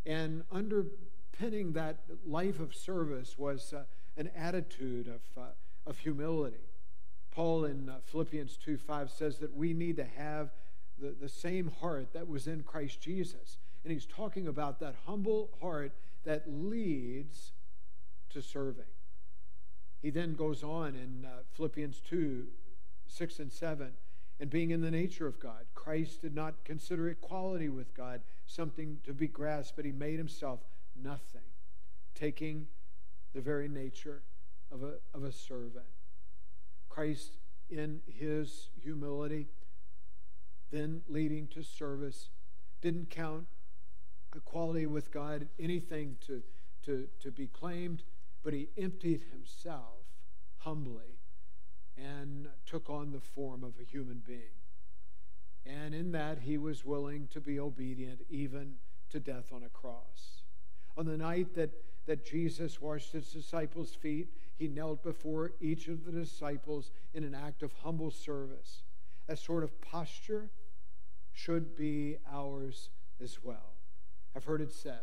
And 0.05 0.43
underpinning 0.51 1.73
that 1.73 1.97
life 2.25 2.59
of 2.59 2.73
service 2.73 3.37
was 3.37 3.73
uh, 3.73 3.83
an 4.15 4.29
attitude 4.35 5.07
of, 5.07 5.21
uh, 5.37 5.47
of 5.85 5.97
humility. 5.97 6.69
Paul 7.31 7.65
in 7.65 7.89
uh, 7.89 7.97
Philippians 8.05 8.57
2 8.57 8.77
5 8.77 9.11
says 9.11 9.39
that 9.39 9.55
we 9.55 9.73
need 9.73 9.97
to 9.97 10.05
have 10.05 10.51
the, 10.99 11.15
the 11.19 11.29
same 11.29 11.71
heart 11.81 12.13
that 12.13 12.27
was 12.27 12.47
in 12.47 12.63
Christ 12.63 13.01
Jesus. 13.01 13.57
And 13.83 13.91
he's 13.91 14.05
talking 14.05 14.47
about 14.47 14.79
that 14.79 14.95
humble 15.05 15.49
heart 15.61 15.93
that 16.23 16.43
leads 16.47 17.53
to 18.29 18.41
serving. 18.41 18.85
He 20.01 20.09
then 20.09 20.35
goes 20.35 20.63
on 20.63 20.95
in 20.95 21.25
uh, 21.25 21.43
Philippians 21.53 22.01
2 22.09 22.47
6 23.07 23.39
and 23.39 23.51
7 23.51 23.91
and 24.39 24.49
being 24.49 24.71
in 24.71 24.81
the 24.81 24.89
nature 24.89 25.27
of 25.27 25.39
God. 25.39 25.65
Christ 25.75 26.21
did 26.21 26.33
not 26.33 26.63
consider 26.63 27.09
equality 27.09 27.69
with 27.69 27.93
God 27.93 28.21
something 28.47 28.99
to 29.03 29.13
be 29.13 29.27
grasped, 29.27 29.75
but 29.75 29.85
he 29.85 29.91
made 29.91 30.17
himself 30.17 30.61
nothing, 30.95 31.41
taking 32.15 32.67
the 33.33 33.41
very 33.41 33.67
nature 33.67 34.23
of 34.71 34.81
a, 34.81 34.93
of 35.13 35.23
a 35.23 35.31
servant. 35.31 35.85
Christ, 36.89 37.37
in 37.69 38.01
his 38.07 38.69
humility, 38.81 39.47
then 40.71 41.01
leading 41.07 41.47
to 41.47 41.61
service, 41.61 42.29
didn't 42.81 43.09
count 43.09 43.45
equality 44.35 44.85
with 44.85 45.11
God 45.11 45.47
anything 45.59 46.17
to, 46.27 46.41
to, 46.85 47.07
to 47.21 47.31
be 47.31 47.47
claimed, 47.47 48.03
but 48.43 48.53
he 48.53 48.69
emptied 48.77 49.23
himself 49.31 50.05
humbly 50.57 51.19
and 51.97 52.47
took 52.65 52.89
on 52.89 53.11
the 53.11 53.19
form 53.19 53.63
of 53.63 53.73
a 53.79 53.83
human 53.83 54.21
being. 54.25 54.57
And 55.65 55.93
in 55.93 56.11
that, 56.13 56.39
he 56.39 56.57
was 56.57 56.85
willing 56.85 57.27
to 57.31 57.39
be 57.39 57.59
obedient 57.59 58.21
even 58.29 58.75
to 59.11 59.19
death 59.19 59.51
on 59.53 59.63
a 59.63 59.69
cross. 59.69 60.43
On 60.97 61.05
the 61.05 61.17
night 61.17 61.53
that, 61.55 61.71
that 62.07 62.25
Jesus 62.25 62.81
washed 62.81 63.11
his 63.11 63.31
disciples' 63.31 63.93
feet, 63.93 64.29
he 64.57 64.67
knelt 64.67 65.03
before 65.03 65.51
each 65.59 65.87
of 65.87 66.05
the 66.05 66.11
disciples 66.11 66.91
in 67.13 67.23
an 67.23 67.35
act 67.35 67.63
of 67.63 67.73
humble 67.83 68.11
service. 68.11 68.83
That 69.27 69.39
sort 69.39 69.63
of 69.63 69.79
posture 69.81 70.49
should 71.33 71.75
be 71.75 72.17
ours 72.31 72.89
as 73.21 73.39
well. 73.43 73.75
I've 74.35 74.45
heard 74.45 74.61
it 74.61 74.71
said 74.71 75.01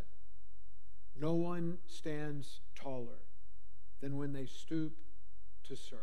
no 1.20 1.34
one 1.34 1.78
stands 1.86 2.60
taller 2.74 3.20
than 4.00 4.16
when 4.16 4.32
they 4.32 4.46
stoop 4.46 4.92
to 5.64 5.76
serve. 5.76 5.98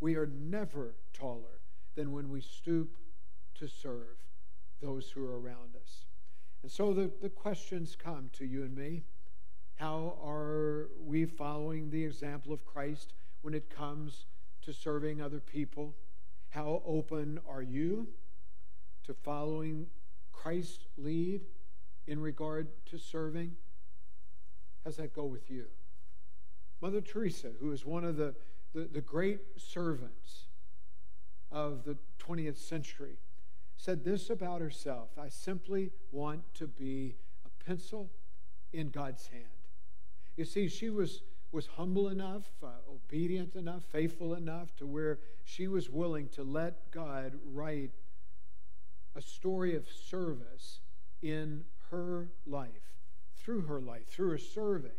We 0.00 0.16
are 0.16 0.26
never 0.26 0.94
taller 1.12 1.60
than 1.94 2.12
when 2.12 2.28
we 2.30 2.40
stoop 2.40 2.96
to 3.54 3.68
serve 3.68 4.18
those 4.82 5.10
who 5.10 5.24
are 5.24 5.40
around 5.40 5.76
us. 5.80 6.06
And 6.62 6.70
so 6.70 6.92
the, 6.92 7.10
the 7.22 7.30
questions 7.30 7.96
come 7.96 8.30
to 8.34 8.44
you 8.44 8.62
and 8.62 8.76
me. 8.76 9.04
How 9.76 10.18
are 10.22 10.88
we 11.00 11.24
following 11.24 11.90
the 11.90 12.04
example 12.04 12.52
of 12.52 12.66
Christ 12.66 13.14
when 13.42 13.54
it 13.54 13.70
comes 13.70 14.26
to 14.62 14.72
serving 14.72 15.20
other 15.20 15.40
people? 15.40 15.94
How 16.50 16.82
open 16.84 17.38
are 17.48 17.62
you 17.62 18.08
to 19.04 19.14
following 19.14 19.86
Christ's 20.32 20.86
lead 20.96 21.42
in 22.06 22.20
regard 22.20 22.68
to 22.86 22.98
serving? 22.98 23.52
How's 24.84 24.96
that 24.96 25.12
go 25.12 25.24
with 25.24 25.50
you? 25.50 25.66
Mother 26.80 27.00
Teresa, 27.00 27.50
who 27.60 27.72
is 27.72 27.84
one 27.84 28.04
of 28.04 28.16
the, 28.16 28.34
the, 28.74 28.88
the 28.92 29.00
great 29.00 29.40
servants 29.56 30.46
of 31.50 31.84
the 31.84 31.96
20th 32.20 32.58
century, 32.58 33.18
said 33.76 34.04
this 34.04 34.30
about 34.30 34.60
herself 34.60 35.10
I 35.18 35.28
simply 35.28 35.90
want 36.12 36.42
to 36.54 36.66
be 36.66 37.16
a 37.44 37.64
pencil 37.64 38.10
in 38.72 38.90
God's 38.90 39.26
hand. 39.28 39.44
You 40.36 40.44
see, 40.44 40.68
she 40.68 40.90
was, 40.90 41.22
was 41.50 41.66
humble 41.66 42.08
enough, 42.08 42.44
uh, 42.62 42.68
obedient 42.90 43.54
enough, 43.54 43.84
faithful 43.84 44.34
enough 44.34 44.76
to 44.76 44.86
where 44.86 45.18
she 45.44 45.66
was 45.66 45.88
willing 45.88 46.28
to 46.30 46.42
let 46.42 46.90
God 46.90 47.32
write 47.44 47.92
a 49.14 49.22
story 49.22 49.74
of 49.74 49.88
service 49.88 50.80
in 51.22 51.64
her 51.90 52.28
life, 52.46 52.70
through 53.36 53.62
her 53.62 53.80
life, 53.80 54.08
through 54.08 54.30
her 54.30 54.38
serving. 54.38 54.90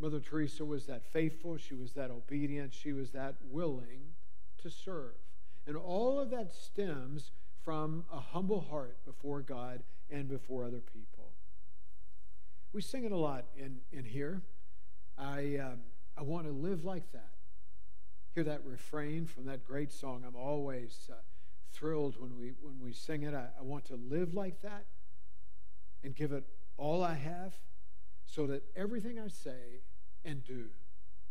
Mother 0.00 0.20
Teresa 0.20 0.64
was 0.64 0.86
that 0.86 1.04
faithful, 1.04 1.56
she 1.56 1.74
was 1.74 1.92
that 1.92 2.10
obedient, 2.10 2.72
she 2.72 2.92
was 2.92 3.10
that 3.10 3.34
willing 3.50 4.14
to 4.62 4.70
serve. 4.70 5.14
And 5.66 5.76
all 5.76 6.20
of 6.20 6.30
that 6.30 6.52
stems 6.52 7.32
from 7.64 8.04
a 8.12 8.20
humble 8.20 8.60
heart 8.60 8.96
before 9.04 9.40
God 9.40 9.82
and 10.10 10.28
before 10.28 10.64
other 10.64 10.80
people. 10.80 11.32
We 12.72 12.80
sing 12.80 13.04
it 13.04 13.12
a 13.12 13.16
lot 13.16 13.46
in, 13.56 13.78
in 13.92 14.04
here. 14.04 14.42
I, 15.18 15.56
um, 15.56 15.80
I 16.16 16.22
want 16.22 16.46
to 16.46 16.52
live 16.52 16.84
like 16.84 17.10
that. 17.12 17.30
Hear 18.34 18.44
that 18.44 18.64
refrain 18.64 19.26
from 19.26 19.46
that 19.46 19.64
great 19.64 19.90
song. 19.90 20.22
I'm 20.26 20.36
always 20.36 21.10
uh, 21.10 21.16
thrilled 21.72 22.16
when 22.20 22.38
we, 22.38 22.52
when 22.62 22.80
we 22.80 22.92
sing 22.92 23.24
it. 23.24 23.34
I, 23.34 23.48
I 23.58 23.62
want 23.62 23.84
to 23.86 23.96
live 23.96 24.34
like 24.34 24.60
that 24.62 24.84
and 26.02 26.14
give 26.14 26.32
it 26.32 26.44
all 26.76 27.02
I 27.02 27.14
have 27.14 27.54
so 28.26 28.46
that 28.46 28.62
everything 28.76 29.18
I 29.18 29.28
say 29.28 29.82
and 30.24 30.44
do 30.44 30.66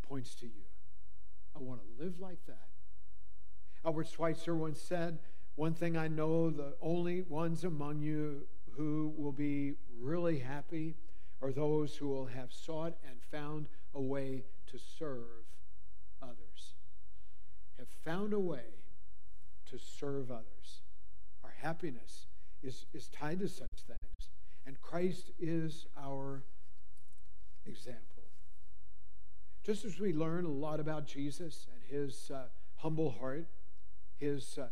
points 0.02 0.36
to 0.36 0.46
you. 0.46 0.66
I 1.56 1.60
want 1.60 1.82
to 1.82 2.04
live 2.04 2.20
like 2.20 2.46
that. 2.48 2.68
Albert 3.86 4.08
Schweitzer 4.08 4.56
once 4.56 4.82
said, 4.82 5.20
One 5.56 5.74
thing 5.74 5.98
I 5.98 6.08
know 6.08 6.50
the 6.50 6.76
only 6.82 7.22
ones 7.24 7.64
among 7.64 8.02
you 8.02 8.48
who 8.76 9.14
will 9.18 9.32
be 9.32 9.76
really 10.00 10.40
happy 10.40 10.96
are 11.42 11.52
those 11.52 11.96
who 11.96 12.08
will 12.08 12.26
have 12.26 12.52
sought 12.52 12.96
and 13.08 13.22
found 13.32 13.68
a 13.94 14.02
way 14.02 14.44
to 14.68 14.78
serve 14.78 15.46
others. 16.22 16.76
Have 17.78 17.88
found 18.04 18.34
a 18.34 18.40
way 18.40 18.66
to 19.70 19.78
serve 19.78 20.32
others. 20.32 20.82
Our 21.44 21.54
happiness 21.62 22.28
is, 22.64 22.86
is 22.94 23.08
tied 23.08 23.40
to 23.40 23.48
such 23.48 23.70
things. 23.88 23.97
And 24.68 24.80
Christ 24.82 25.32
is 25.40 25.86
our 25.98 26.44
example. 27.66 28.04
Just 29.64 29.86
as 29.86 29.98
we 29.98 30.12
learn 30.12 30.44
a 30.44 30.50
lot 30.50 30.82
about 30.82 31.08
Jesus 31.08 31.68
and 31.74 32.02
his 32.02 32.30
uh, 32.30 32.44
humble 32.76 33.12
heart, 33.12 33.48
his, 34.20 34.58
uh, 34.62 34.68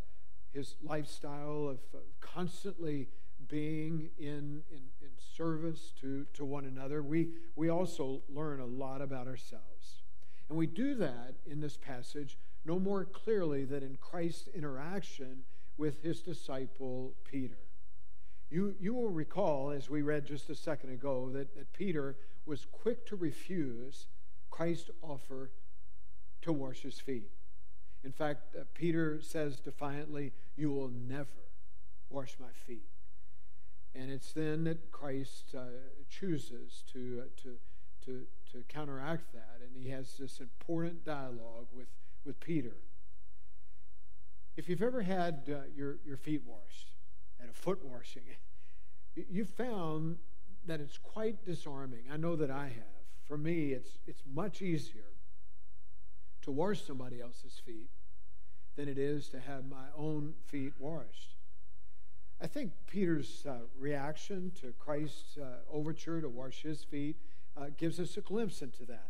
his 0.53 0.75
lifestyle 0.83 1.69
of 1.69 1.79
uh, 1.93 1.99
constantly 2.19 3.07
being 3.47 4.09
in, 4.17 4.63
in, 4.69 4.81
in 5.01 5.11
service 5.37 5.93
to, 6.01 6.25
to 6.33 6.43
one 6.43 6.65
another, 6.65 7.01
we, 7.01 7.29
we 7.55 7.69
also 7.69 8.21
learn 8.27 8.59
a 8.59 8.65
lot 8.65 9.01
about 9.01 9.27
ourselves. 9.27 10.01
And 10.49 10.57
we 10.57 10.67
do 10.67 10.93
that 10.95 11.35
in 11.49 11.61
this 11.61 11.77
passage 11.77 12.37
no 12.65 12.79
more 12.79 13.05
clearly 13.05 13.63
than 13.63 13.81
in 13.81 13.97
Christ's 14.01 14.49
interaction 14.53 15.43
with 15.77 16.01
his 16.03 16.21
disciple 16.21 17.13
Peter. 17.23 17.64
You, 18.49 18.75
you 18.79 18.93
will 18.93 19.09
recall, 19.09 19.71
as 19.71 19.89
we 19.89 20.01
read 20.01 20.25
just 20.25 20.49
a 20.49 20.55
second 20.55 20.91
ago, 20.91 21.29
that, 21.33 21.55
that 21.55 21.73
Peter 21.73 22.15
was 22.45 22.67
quick 22.71 23.05
to 23.07 23.15
refuse 23.15 24.07
Christ's 24.51 24.91
offer 25.01 25.51
to 26.43 26.53
wash 26.53 26.81
his 26.81 26.99
feet. 26.99 27.31
In 28.03 28.11
fact, 28.11 28.55
uh, 28.55 28.63
Peter 28.75 29.19
says 29.19 29.59
defiantly, 29.59 30.31
You 30.55 30.71
will 30.71 30.89
never 30.89 31.27
wash 32.09 32.37
my 32.39 32.51
feet. 32.67 32.85
And 33.95 34.11
it's 34.11 34.31
then 34.31 34.65
that 34.65 34.91
Christ 34.91 35.55
uh, 35.57 35.63
chooses 36.09 36.83
to, 36.93 37.23
uh, 37.23 37.41
to, 37.43 37.57
to, 38.05 38.21
to 38.51 38.63
counteract 38.67 39.33
that. 39.33 39.59
And 39.61 39.75
he 39.75 39.89
has 39.89 40.17
this 40.19 40.39
important 40.39 41.03
dialogue 41.03 41.67
with, 41.73 41.87
with 42.25 42.39
Peter. 42.39 42.75
If 44.55 44.69
you've 44.69 44.83
ever 44.83 45.01
had 45.01 45.49
uh, 45.49 45.57
your, 45.75 45.97
your 46.05 46.17
feet 46.17 46.43
washed, 46.45 46.91
at 47.45 47.51
a 47.51 47.53
foot 47.53 47.83
washing, 47.83 48.23
you 49.15 49.45
found 49.45 50.17
that 50.65 50.79
it's 50.79 50.97
quite 50.97 51.45
disarming. 51.45 52.03
I 52.11 52.17
know 52.17 52.35
that 52.35 52.51
I 52.51 52.65
have. 52.65 53.05
For 53.23 53.37
me, 53.37 53.71
it's, 53.71 53.97
it's 54.07 54.21
much 54.33 54.61
easier 54.61 55.13
to 56.43 56.51
wash 56.51 56.81
somebody 56.81 57.21
else's 57.21 57.61
feet 57.65 57.89
than 58.75 58.87
it 58.87 58.97
is 58.97 59.29
to 59.29 59.39
have 59.39 59.65
my 59.65 59.85
own 59.97 60.33
feet 60.47 60.73
washed. 60.77 61.35
I 62.41 62.47
think 62.47 62.71
Peter's 62.87 63.45
uh, 63.47 63.59
reaction 63.79 64.51
to 64.61 64.73
Christ's 64.77 65.37
uh, 65.37 65.59
overture 65.71 66.21
to 66.21 66.29
wash 66.29 66.61
his 66.61 66.83
feet 66.83 67.15
uh, 67.55 67.67
gives 67.77 67.99
us 67.99 68.17
a 68.17 68.21
glimpse 68.21 68.61
into 68.61 68.85
that. 68.85 69.09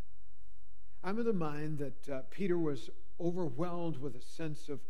I'm 1.02 1.18
of 1.18 1.24
the 1.24 1.32
mind 1.32 1.78
that 1.78 2.08
uh, 2.08 2.20
Peter 2.30 2.58
was 2.58 2.90
overwhelmed 3.20 3.98
with 3.98 4.14
a 4.14 4.22
sense 4.22 4.68
of 4.68 4.80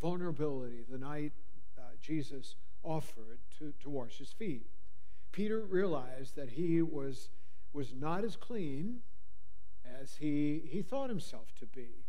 vulnerability 0.00 0.84
the 0.88 0.98
night 0.98 1.32
uh, 1.78 1.82
Jesus 2.00 2.54
offered 2.82 3.38
to, 3.58 3.72
to 3.80 3.90
wash 3.90 4.18
his 4.18 4.32
feet. 4.32 4.66
Peter 5.32 5.60
realized 5.60 6.36
that 6.36 6.50
he 6.50 6.82
was, 6.82 7.28
was 7.72 7.94
not 7.94 8.24
as 8.24 8.36
clean 8.36 9.00
as 10.00 10.16
he, 10.16 10.62
he 10.68 10.82
thought 10.82 11.08
himself 11.08 11.52
to 11.58 11.66
be. 11.66 12.04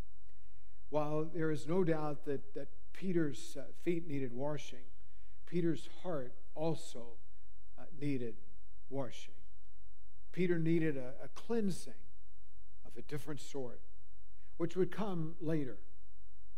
While 0.90 1.26
there 1.34 1.52
is 1.52 1.68
no 1.68 1.84
doubt 1.84 2.26
that, 2.26 2.54
that 2.56 2.68
Peter's 2.94 3.58
uh, 3.60 3.64
feet 3.84 4.08
needed 4.08 4.34
washing, 4.34 4.86
Peter's 5.46 5.88
heart 6.04 6.34
also 6.56 7.18
uh, 7.78 7.84
needed 8.00 8.36
washing. 8.90 9.34
Peter 10.32 10.58
needed 10.60 10.98
a, 10.98 11.14
a 11.24 11.28
cleansing 11.36 11.94
of 12.86 12.92
a 12.98 13.02
different 13.02 13.40
sort, 13.40 13.82
which 14.58 14.76
would 14.76 14.92
come 14.92 15.36
later 15.40 15.78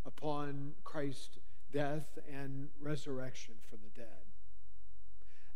upon 0.05 0.74
Christ's 0.84 1.38
death 1.74 2.20
and 2.32 2.70
resurrection 2.80 3.56
from 3.70 3.80
the 3.84 4.01
dead. 4.01 4.24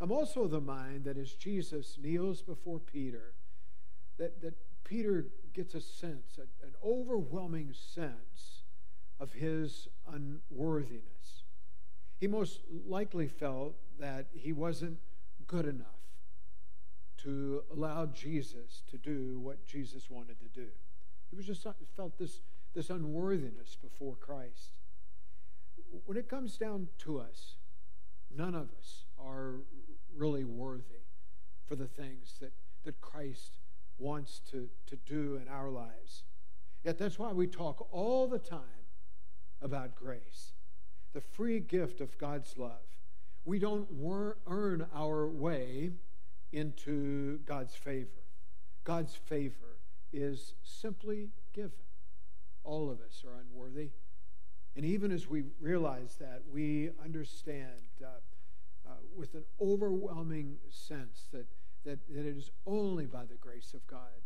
I'm 0.02 0.12
also 0.12 0.44
of 0.44 0.52
the 0.52 0.60
mind 0.62 1.06
that 1.06 1.18
as 1.18 1.34
Jesus 1.34 1.98
kneels 2.02 2.42
before 2.42 2.80
Peter, 2.80 3.34
that, 4.18 4.42
that 4.42 4.56
Peter 4.84 5.26
gets 5.54 5.74
a 5.76 5.82
sense, 5.82 6.38
an 6.38 6.72
overwhelming 6.84 7.74
sense 7.74 8.64
of 9.20 9.34
his 9.34 9.88
unworthiness. 10.12 11.44
He 12.20 12.28
most 12.28 12.62
likely 12.88 13.28
felt 13.28 13.76
that 14.00 14.28
he 14.34 14.54
wasn't 14.54 14.98
good 15.48 15.66
enough 15.66 15.88
to 17.24 17.64
allow 17.74 18.06
Jesus 18.06 18.84
to 18.92 18.98
do 18.98 19.40
what 19.40 19.66
Jesus 19.66 20.10
wanted 20.10 20.40
to 20.40 20.48
do. 20.48 20.68
He 21.30 21.36
was 21.36 21.46
just 21.46 21.66
felt 21.96 22.18
this, 22.18 22.42
this 22.74 22.90
unworthiness 22.90 23.76
before 23.82 24.16
Christ. 24.16 24.72
When 26.06 26.18
it 26.18 26.30
comes 26.30 26.58
down 26.58 26.88
to 27.00 27.20
us, 27.20 27.56
none 28.36 28.56
of 28.56 28.70
us 28.78 29.06
are 29.20 29.56
really 30.16 30.44
worthy 30.44 31.06
for 31.66 31.76
the 31.76 31.88
things 31.88 32.36
that, 32.40 32.52
that 32.84 33.00
Christ 33.02 33.60
wants 34.00 34.42
to, 34.52 34.70
to 34.88 34.96
do 35.06 35.40
in 35.42 35.48
our 35.48 35.70
lives. 35.70 36.24
Yet 36.84 36.98
that's 36.98 37.20
why 37.20 37.32
we 37.34 37.48
talk 37.48 37.88
all 37.92 38.28
the 38.28 38.40
time 38.40 38.62
about 39.62 39.96
grace, 39.96 40.54
the 41.14 41.22
free 41.22 41.60
gift 41.60 42.00
of 42.00 42.18
God's 42.18 42.58
love. 42.58 42.86
We 43.44 43.60
don't 43.60 43.92
wor- 43.92 44.38
earn 44.48 44.86
our 44.94 45.28
way 45.28 45.92
into 46.52 47.40
God's 47.40 47.76
favor. 47.76 48.24
God's 48.84 49.16
favor 49.16 49.80
is 50.14 50.54
simply 50.64 51.30
given. 51.54 51.72
All 52.64 52.90
of 52.90 53.00
us 53.02 53.24
are 53.26 53.40
unworthy. 53.40 53.90
And 54.78 54.86
even 54.86 55.12
as 55.12 55.28
we 55.28 55.42
realize 55.60 56.18
that, 56.20 56.44
we 56.54 56.92
understand 57.04 57.90
uh, 58.00 58.10
uh, 58.88 58.92
with 59.16 59.34
an 59.34 59.44
overwhelming 59.60 60.58
sense 60.70 61.24
that, 61.34 61.48
that, 61.84 61.98
that 62.08 62.28
it 62.28 62.38
is 62.38 62.52
only 62.68 63.08
by 63.08 63.26
the 63.26 63.38
grace 63.42 63.74
of 63.74 63.86
God 63.88 64.22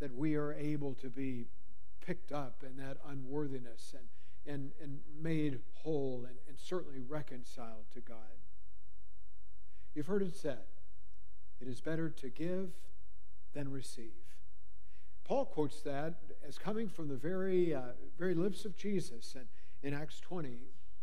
that 0.00 0.12
we 0.12 0.34
are 0.34 0.52
able 0.54 0.94
to 0.94 1.08
be 1.08 1.46
picked 2.04 2.32
up 2.32 2.64
in 2.68 2.76
that 2.78 2.96
unworthiness 3.08 3.94
and, 3.96 4.52
and, 4.52 4.72
and 4.82 4.98
made 5.22 5.60
whole 5.74 6.24
and, 6.26 6.36
and 6.48 6.58
certainly 6.58 7.00
reconciled 7.00 7.84
to 7.94 8.00
God. 8.00 8.16
You've 9.94 10.06
heard 10.06 10.22
it 10.22 10.34
said, 10.34 10.64
it 11.60 11.68
is 11.68 11.80
better 11.80 12.10
to 12.10 12.28
give 12.28 12.70
than 13.54 13.70
receive. 13.70 14.10
Paul 15.24 15.44
quotes 15.44 15.80
that 15.82 16.14
as 16.46 16.58
coming 16.58 16.88
from 16.88 17.06
the 17.06 17.14
very, 17.14 17.72
uh, 17.72 17.92
very 18.18 18.34
lips 18.34 18.64
of 18.64 18.76
Jesus 18.76 19.34
in, 19.36 19.42
in 19.82 19.94
Acts 19.94 20.20
20, 20.20 20.58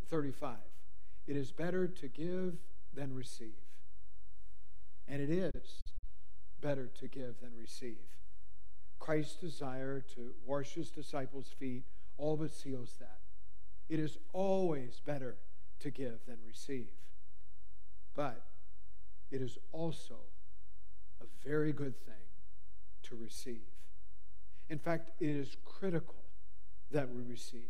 35. 0.08 0.56
It 1.28 1.36
is 1.36 1.52
better 1.52 1.88
to 1.88 2.08
give 2.08 2.58
than 2.94 3.14
receive. 3.14 3.56
And 5.08 5.22
it 5.22 5.30
is 5.30 5.82
better 6.62 6.90
to 7.00 7.08
give 7.08 7.40
than 7.42 7.52
receive. 7.60 7.98
Christ's 9.00 9.36
desire 9.36 10.02
to 10.16 10.32
wash 10.46 10.74
his 10.74 10.90
disciples' 10.90 11.50
feet 11.60 11.84
all 12.18 12.38
but 12.38 12.54
seals 12.54 12.96
that. 13.00 13.20
It 13.90 14.00
is 14.00 14.18
always 14.32 15.02
better 15.06 15.38
to 15.80 15.90
give 15.90 16.26
than 16.26 16.38
receive. 16.48 16.88
But 18.16 18.44
it 19.32 19.42
is 19.42 19.58
also 19.72 20.16
a 21.22 21.26
very 21.46 21.74
good 21.74 21.98
thing 22.06 22.14
to 23.04 23.16
receive. 23.16 23.68
In 24.70 24.80
fact, 24.80 25.10
it 25.20 25.30
is 25.30 25.58
critical 25.66 26.24
that 26.92 27.14
we 27.14 27.22
receive. 27.22 27.70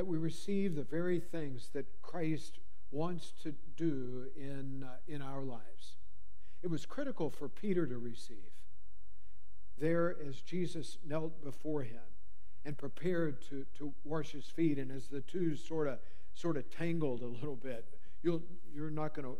That 0.00 0.06
we 0.06 0.16
receive 0.16 0.76
the 0.76 0.82
very 0.82 1.20
things 1.20 1.68
that 1.74 1.84
Christ 2.00 2.58
wants 2.90 3.34
to 3.42 3.54
do 3.76 4.28
in, 4.34 4.82
uh, 4.82 4.96
in 5.06 5.20
our 5.20 5.42
lives. 5.42 5.98
It 6.62 6.70
was 6.70 6.86
critical 6.86 7.28
for 7.28 7.50
Peter 7.50 7.86
to 7.86 7.98
receive. 7.98 8.50
There, 9.78 10.16
as 10.26 10.40
Jesus 10.40 10.96
knelt 11.06 11.44
before 11.44 11.82
him 11.82 12.00
and 12.64 12.78
prepared 12.78 13.42
to, 13.50 13.66
to 13.76 13.92
wash 14.02 14.30
his 14.30 14.46
feet, 14.46 14.78
and 14.78 14.90
as 14.90 15.08
the 15.08 15.20
two 15.20 15.54
sort 15.54 15.86
of 15.86 15.98
sort 16.32 16.56
of 16.56 16.70
tangled 16.70 17.20
a 17.20 17.26
little 17.26 17.56
bit, 17.56 17.84
you'll, 18.22 18.40
you're 18.74 18.88
not 18.88 19.12
going 19.12 19.28
to 19.28 19.36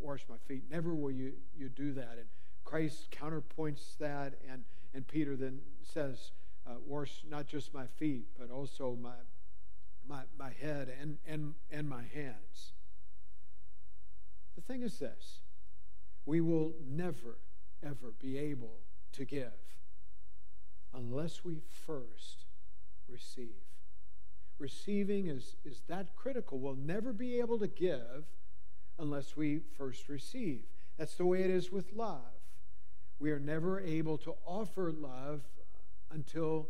wash 0.00 0.24
my 0.28 0.36
feet. 0.46 0.62
Never 0.70 0.94
will 0.94 1.10
you, 1.10 1.32
you 1.58 1.68
do 1.68 1.92
that. 1.94 2.18
And 2.18 2.28
Christ 2.62 3.08
counterpoints 3.10 3.98
that, 3.98 4.34
and, 4.48 4.62
and 4.94 5.08
Peter 5.08 5.34
then 5.34 5.58
says, 5.82 6.30
uh, 6.68 6.74
wash 6.86 7.24
not 7.28 7.48
just 7.48 7.74
my 7.74 7.88
feet, 7.98 8.26
but 8.38 8.52
also 8.52 8.96
my, 9.02 9.10
my, 10.08 10.22
my 10.38 10.50
head 10.60 10.92
and, 11.00 11.18
and, 11.26 11.54
and 11.70 11.88
my 11.88 12.02
hands. 12.14 12.72
The 14.56 14.62
thing 14.62 14.82
is 14.82 14.98
this 14.98 15.40
we 16.26 16.40
will 16.40 16.72
never, 16.86 17.38
ever 17.82 18.12
be 18.18 18.38
able 18.38 18.80
to 19.12 19.24
give 19.24 19.52
unless 20.94 21.44
we 21.44 21.60
first 21.86 22.46
receive. 23.08 23.64
Receiving 24.58 25.26
is, 25.26 25.56
is 25.64 25.82
that 25.88 26.14
critical. 26.16 26.58
We'll 26.58 26.76
never 26.76 27.12
be 27.12 27.40
able 27.40 27.58
to 27.58 27.66
give 27.66 28.24
unless 28.98 29.36
we 29.36 29.60
first 29.76 30.08
receive. 30.08 30.62
That's 30.96 31.14
the 31.16 31.26
way 31.26 31.42
it 31.42 31.50
is 31.50 31.72
with 31.72 31.92
love. 31.92 32.20
We 33.18 33.32
are 33.32 33.40
never 33.40 33.80
able 33.80 34.16
to 34.18 34.34
offer 34.46 34.92
love 34.92 35.42
until 36.10 36.68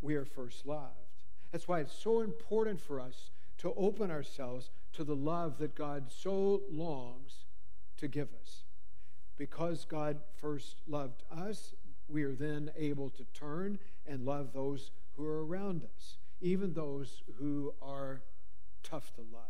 we 0.00 0.14
are 0.14 0.24
first 0.24 0.66
loved. 0.66 1.01
That's 1.52 1.68
why 1.68 1.80
it's 1.80 1.92
so 1.92 2.20
important 2.20 2.80
for 2.80 2.98
us 2.98 3.30
to 3.58 3.72
open 3.74 4.10
ourselves 4.10 4.70
to 4.94 5.04
the 5.04 5.14
love 5.14 5.58
that 5.58 5.74
God 5.74 6.10
so 6.10 6.62
longs 6.70 7.44
to 7.98 8.08
give 8.08 8.28
us. 8.40 8.64
Because 9.36 9.84
God 9.84 10.20
first 10.40 10.76
loved 10.88 11.22
us, 11.30 11.74
we 12.08 12.22
are 12.24 12.34
then 12.34 12.70
able 12.76 13.10
to 13.10 13.24
turn 13.34 13.78
and 14.06 14.24
love 14.24 14.52
those 14.52 14.90
who 15.16 15.24
are 15.26 15.44
around 15.44 15.84
us, 15.84 16.16
even 16.40 16.72
those 16.72 17.22
who 17.38 17.74
are 17.82 18.22
tough 18.82 19.12
to 19.14 19.20
love. 19.20 19.42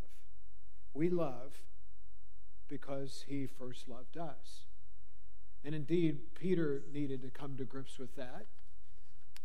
We 0.94 1.08
love 1.08 1.54
because 2.68 3.24
he 3.28 3.46
first 3.46 3.88
loved 3.88 4.16
us. 4.16 4.66
And 5.64 5.74
indeed, 5.74 6.34
Peter 6.34 6.82
needed 6.92 7.22
to 7.22 7.30
come 7.30 7.56
to 7.56 7.64
grips 7.64 7.98
with 7.98 8.16
that. 8.16 8.46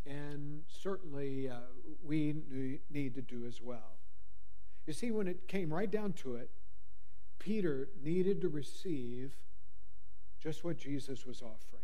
And 0.08 0.62
certainly 0.68 1.50
uh, 1.50 1.56
we 2.04 2.36
need 2.90 3.16
to 3.16 3.22
do 3.22 3.46
as 3.46 3.62
well. 3.62 3.98
You 4.86 4.94
see, 4.94 5.12
when 5.12 5.28
it 5.28 5.48
came 5.48 5.74
right 5.74 5.90
down 5.90 6.14
to 6.14 6.36
it, 6.36 6.50
Peter 7.40 7.90
needed 8.04 8.42
to 8.42 8.48
receive 8.48 9.34
just 10.40 10.64
what 10.64 10.78
Jesus 10.78 11.26
was 11.26 11.42
offering. 11.42 11.84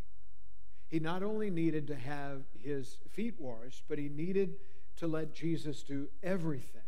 He 0.88 1.00
not 1.00 1.24
only 1.24 1.50
needed 1.50 1.88
to 1.88 1.96
have 1.96 2.44
his 2.62 3.00
feet 3.12 3.34
washed, 3.40 3.84
but 3.90 3.98
he 3.98 4.10
needed 4.10 4.56
to 4.98 5.08
let 5.08 5.34
Jesus 5.34 5.84
do 5.84 6.08
everything 6.22 6.82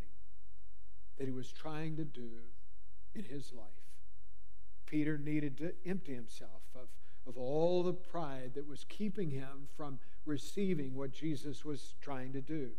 that 1.17 1.25
he 1.25 1.31
was 1.31 1.51
trying 1.51 1.97
to 1.97 2.05
do 2.05 2.29
in 3.13 3.23
his 3.23 3.51
life. 3.51 3.65
Peter 4.85 5.17
needed 5.17 5.57
to 5.57 5.73
empty 5.85 6.13
himself 6.13 6.61
of, 7.27 7.38
all 7.38 7.83
the 7.83 7.93
pride 7.93 8.51
that 8.55 8.67
was 8.67 8.85
keeping 8.88 9.29
him 9.29 9.67
from 9.75 9.99
receiving 10.25 10.95
what 10.95 11.11
Jesus 11.11 11.65
was 11.65 11.95
trying 12.01 12.33
to 12.33 12.41
do. 12.41 12.71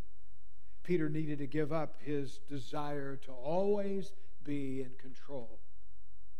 Peter 0.83 1.09
needed 1.09 1.39
to 1.39 1.47
give 1.47 1.73
up 1.73 1.95
his 1.99 2.39
desire 2.49 3.17
to 3.17 3.31
always 3.31 4.13
be 4.43 4.81
in 4.81 4.91
control. 4.97 5.59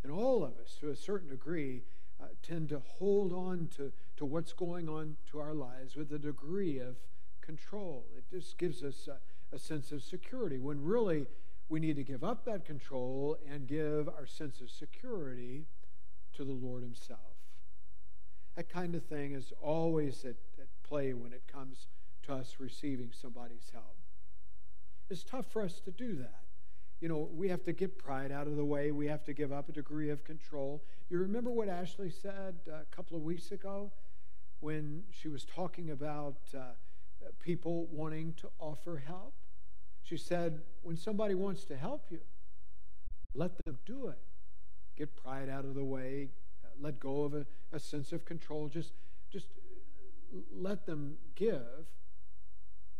And 0.03 0.11
all 0.11 0.43
of 0.43 0.53
us, 0.63 0.77
to 0.79 0.89
a 0.89 0.95
certain 0.95 1.29
degree, 1.29 1.83
uh, 2.21 2.27
tend 2.41 2.69
to 2.69 2.81
hold 2.97 3.33
on 3.33 3.69
to, 3.75 3.91
to 4.15 4.25
what's 4.25 4.53
going 4.53 4.87
on 4.87 5.17
to 5.31 5.39
our 5.39 5.53
lives 5.53 5.95
with 5.95 6.11
a 6.13 6.19
degree 6.19 6.79
of 6.79 6.95
control. 7.41 8.05
It 8.17 8.23
just 8.29 8.57
gives 8.57 8.83
us 8.83 9.07
a, 9.07 9.55
a 9.55 9.59
sense 9.59 9.91
of 9.91 10.01
security 10.01 10.57
when 10.57 10.81
really 10.81 11.27
we 11.69 11.79
need 11.79 11.97
to 11.97 12.03
give 12.03 12.23
up 12.23 12.45
that 12.45 12.65
control 12.65 13.37
and 13.51 13.67
give 13.67 14.07
our 14.07 14.25
sense 14.25 14.61
of 14.61 14.69
security 14.69 15.65
to 16.35 16.43
the 16.43 16.53
Lord 16.53 16.83
Himself. 16.83 17.36
That 18.57 18.69
kind 18.69 18.95
of 18.95 19.03
thing 19.03 19.33
is 19.33 19.53
always 19.61 20.25
at, 20.25 20.35
at 20.59 20.67
play 20.83 21.13
when 21.13 21.31
it 21.31 21.43
comes 21.47 21.85
to 22.23 22.33
us 22.33 22.55
receiving 22.57 23.11
somebody's 23.13 23.69
help. 23.71 23.95
It's 25.11 25.23
tough 25.23 25.45
for 25.51 25.61
us 25.61 25.79
to 25.81 25.91
do 25.91 26.15
that. 26.15 26.41
You 26.99 27.07
know, 27.07 27.29
we 27.31 27.49
have 27.49 27.63
to 27.65 27.71
get 27.71 27.99
pride 27.99 28.31
out 28.31 28.47
of 28.47 28.55
the 28.55 28.65
way. 28.65 28.91
We 28.91 29.05
have 29.05 29.23
to 29.25 29.33
give 29.33 29.53
up 29.53 29.69
a 29.69 29.71
degree 29.71 30.09
of 30.09 30.23
control. 30.23 30.83
You 31.11 31.19
remember 31.19 31.51
what 31.51 31.69
Ashley 31.69 32.09
said 32.09 32.55
a 32.67 32.83
couple 32.93 33.15
of 33.15 33.21
weeks 33.21 33.51
ago 33.51 33.91
when 34.59 35.03
she 35.11 35.27
was 35.27 35.45
talking 35.45 35.91
about 35.91 36.37
uh, 36.55 36.61
people 37.39 37.87
wanting 37.91 38.33
to 38.37 38.49
offer 38.59 39.03
help? 39.05 39.35
She 40.01 40.17
said, 40.17 40.61
when 40.81 40.97
somebody 40.97 41.35
wants 41.35 41.63
to 41.65 41.77
help 41.77 42.05
you, 42.09 42.21
let 43.35 43.51
them 43.65 43.77
do 43.85 44.07
it. 44.07 44.17
Get 44.97 45.15
pride 45.15 45.47
out 45.47 45.63
of 45.63 45.75
the 45.75 45.83
way. 45.83 46.29
Go 46.99 47.23
of 47.23 47.33
a, 47.33 47.45
a 47.71 47.79
sense 47.79 48.11
of 48.11 48.25
control. 48.25 48.67
Just, 48.67 48.93
just 49.31 49.47
let 50.53 50.85
them 50.85 51.15
give 51.35 51.87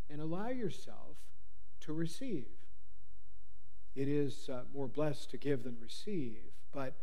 and 0.09 0.21
allow 0.21 0.49
yourself 0.49 1.17
to 1.81 1.93
receive. 1.93 2.45
It 3.95 4.07
is 4.07 4.49
uh, 4.49 4.61
more 4.73 4.87
blessed 4.87 5.31
to 5.31 5.37
give 5.37 5.63
than 5.63 5.77
receive, 5.81 6.37
but 6.71 6.93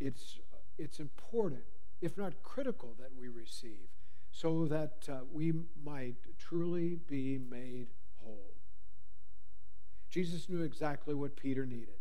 it's, 0.00 0.38
it's 0.78 0.98
important, 0.98 1.62
if 2.00 2.16
not 2.16 2.42
critical, 2.42 2.94
that 2.98 3.10
we 3.18 3.28
receive 3.28 3.88
so 4.32 4.66
that 4.66 5.08
uh, 5.08 5.20
we 5.32 5.52
might 5.84 6.16
truly 6.38 6.98
be 7.08 7.38
made 7.38 7.88
whole. 8.22 8.54
Jesus 10.08 10.48
knew 10.48 10.62
exactly 10.62 11.14
what 11.14 11.36
Peter 11.36 11.66
needed. 11.66 12.00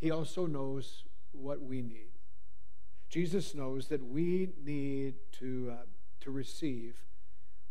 He 0.00 0.10
also 0.10 0.46
knows 0.46 1.04
what 1.32 1.62
we 1.62 1.82
need. 1.82 2.11
Jesus 3.12 3.54
knows 3.54 3.88
that 3.88 4.02
we 4.02 4.48
need 4.64 5.16
to, 5.32 5.70
uh, 5.70 5.82
to 6.20 6.30
receive 6.30 6.96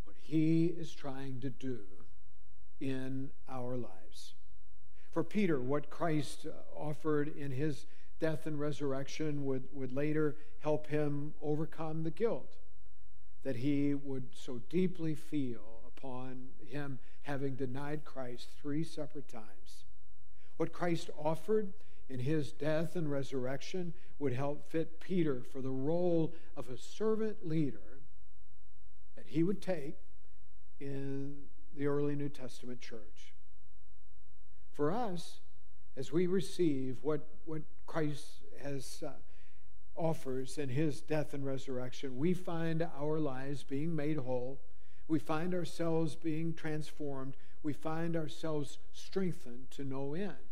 what 0.04 0.16
he 0.22 0.68
is 0.68 0.94
trying 0.94 1.40
to 1.40 1.50
do 1.50 1.80
in 2.80 3.32
our 3.50 3.76
lives. 3.76 4.36
For 5.12 5.24
Peter, 5.24 5.60
what 5.60 5.90
Christ 5.90 6.46
uh, 6.46 6.52
offered 6.80 7.36
in 7.36 7.50
his 7.50 7.88
death 8.20 8.46
and 8.46 8.60
resurrection 8.60 9.44
would, 9.46 9.64
would 9.74 9.92
later 9.92 10.36
help 10.60 10.86
him 10.86 11.34
overcome 11.42 12.04
the 12.04 12.12
guilt 12.12 12.58
that 13.44 13.56
he 13.56 13.96
would 13.96 14.28
so 14.36 14.62
deeply 14.70 15.16
feel 15.16 15.82
upon 15.88 16.50
him 16.70 17.00
having 17.24 17.56
denied 17.56 18.06
Christ 18.06 18.50
three 18.62 18.84
separate 18.84 19.28
times. 19.28 19.86
What 20.58 20.72
Christ 20.72 21.10
offered 21.18 21.74
in 22.12 22.20
his 22.20 22.52
death 22.52 22.96
and 22.96 23.10
resurrection 23.10 23.94
would 24.20 24.34
help 24.34 24.70
fit 24.70 25.00
Peter 25.00 25.42
for 25.42 25.62
the 25.62 25.70
role 25.70 26.34
of 26.58 26.70
a 26.70 26.78
servant 26.78 27.48
leader 27.48 28.00
that 29.16 29.26
he 29.28 29.44
would 29.44 29.62
take 29.62 29.96
in 30.80 31.36
the 31.78 31.88
early 31.88 32.16
New 32.16 32.28
Testament 32.28 32.82
church. 32.82 33.34
For 34.74 34.92
us, 34.92 35.40
as 35.96 36.12
we 36.12 36.28
receive 36.28 36.98
what, 37.02 37.28
what 37.46 37.62
Christ 37.88 38.26
has 38.62 39.04
uh, 39.06 39.12
offers 39.96 40.58
in 40.58 40.68
his 40.70 41.02
death 41.02 41.34
and 41.34 41.46
resurrection, 41.46 42.18
we 42.18 42.34
find 42.34 42.86
our 43.00 43.20
lives 43.20 43.64
being 43.64 43.96
made 43.96 44.18
whole. 44.18 44.60
We 45.08 45.20
find 45.20 45.54
ourselves 45.54 46.16
being 46.16 46.54
transformed. 46.54 47.38
We 47.64 47.74
find 47.74 48.16
ourselves 48.18 48.80
strengthened 48.92 49.72
to 49.72 49.84
no 49.84 50.14
end. 50.14 50.51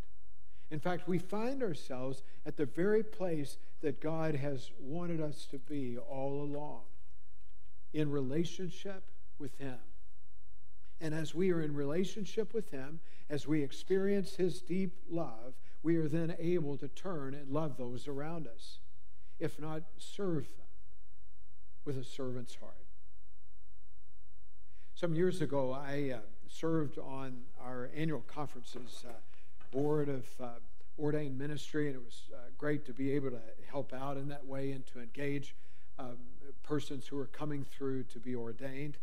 In 0.71 0.79
fact, 0.79 1.07
we 1.07 1.17
find 1.17 1.63
ourselves 1.63 2.21
at 2.45 2.57
the 2.57 2.65
very 2.65 3.03
place 3.03 3.57
that 3.81 4.01
God 4.01 4.35
has 4.35 4.71
wanted 4.79 5.19
us 5.19 5.45
to 5.51 5.57
be 5.57 5.97
all 5.97 6.43
along 6.43 6.81
in 7.93 8.11
relationship 8.11 9.03
with 9.39 9.57
Him. 9.57 9.79
And 11.01 11.13
as 11.13 11.33
we 11.33 11.51
are 11.51 11.61
in 11.61 11.73
relationship 11.73 12.53
with 12.53 12.69
Him, 12.69 12.99
as 13.29 13.47
we 13.47 13.63
experience 13.63 14.35
His 14.35 14.61
deep 14.61 14.93
love, 15.09 15.55
we 15.81 15.95
are 15.95 16.07
then 16.07 16.35
able 16.37 16.77
to 16.77 16.87
turn 16.89 17.33
and 17.33 17.49
love 17.49 17.77
those 17.77 18.07
around 18.07 18.47
us 18.47 18.79
if 19.39 19.59
not 19.59 19.83
serve 19.97 20.47
them 20.49 20.67
with 21.85 21.97
a 21.97 22.03
servant's 22.03 22.55
heart. 22.55 22.73
Some 24.93 25.15
years 25.15 25.41
ago, 25.41 25.71
I 25.71 26.11
uh, 26.15 26.19
served 26.49 26.99
on 26.99 27.43
our 27.63 27.89
annual 27.95 28.23
conferences 28.27 29.05
uh, 29.07 29.13
board 29.71 30.09
of 30.09 30.25
uh, 30.41 30.47
ordained 30.97 31.37
ministry, 31.37 31.87
and 31.87 31.95
it 31.95 32.03
was 32.03 32.23
uh, 32.33 32.37
great 32.57 32.85
to 32.85 32.93
be 32.93 33.11
able 33.11 33.31
to 33.31 33.41
help 33.69 33.93
out 33.93 34.17
in 34.17 34.27
that 34.29 34.45
way 34.45 34.71
and 34.71 34.85
to 34.87 34.99
engage 34.99 35.55
um, 35.97 36.17
persons 36.63 37.07
who 37.07 37.17
are 37.17 37.27
coming 37.27 37.63
through 37.63 38.03
to 38.03 38.19
be 38.19 38.35
ordained. 38.35 38.97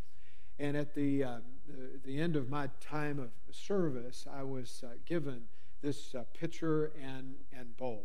And 0.58 0.76
at 0.76 0.94
the, 0.94 1.24
uh, 1.24 1.36
the, 1.68 2.00
the, 2.04 2.20
end 2.20 2.36
of 2.36 2.48
my 2.48 2.70
time 2.80 3.18
of 3.18 3.30
service, 3.54 4.26
I 4.32 4.42
was 4.42 4.82
uh, 4.84 4.94
given 5.04 5.42
this 5.82 6.14
pitcher 6.38 6.92
and, 7.02 7.34
and 7.52 7.76
bowl. 7.76 8.04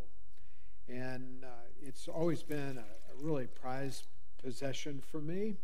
And 0.89 1.45
it's 1.82 2.08
always 2.08 2.43
been 2.43 2.78
a, 2.78 2.82
a 2.82 3.24
really 3.24 3.47
prized 3.47 4.08
possession 4.43 5.02
for 5.12 5.19
me. 5.19 5.56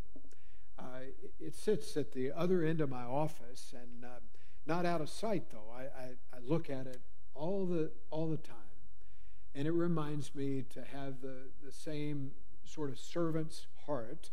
Uh, 0.80 0.84
it, 1.24 1.34
it, 1.40 1.56
sits 1.56 1.98
at 1.98 2.12
the 2.12 2.32
other 2.32 2.64
end 2.64 2.82
of 2.82 2.90
my 2.90 3.04
office 3.04 3.74
and 3.74 4.06
uh, 4.06 4.20
not 4.68 4.86
out 4.86 5.02
of 5.02 5.10
sight, 5.10 5.46
though. 5.52 5.72
I, 5.74 5.84
I, 5.84 6.06
I, 6.34 6.40
look 6.46 6.70
at 6.70 6.88
it 6.88 7.02
all 7.34 7.66
the, 7.66 7.92
all 8.10 8.30
the 8.30 8.38
time. 8.38 8.56
And 9.56 9.68
it 9.68 9.72
reminds 9.72 10.36
me 10.36 10.66
to 10.74 10.82
have 10.82 11.22
the, 11.22 11.50
the 11.64 11.72
same 11.72 12.32
sort 12.66 12.90
of 12.90 13.00
servant's 13.00 13.68
heart 13.86 14.30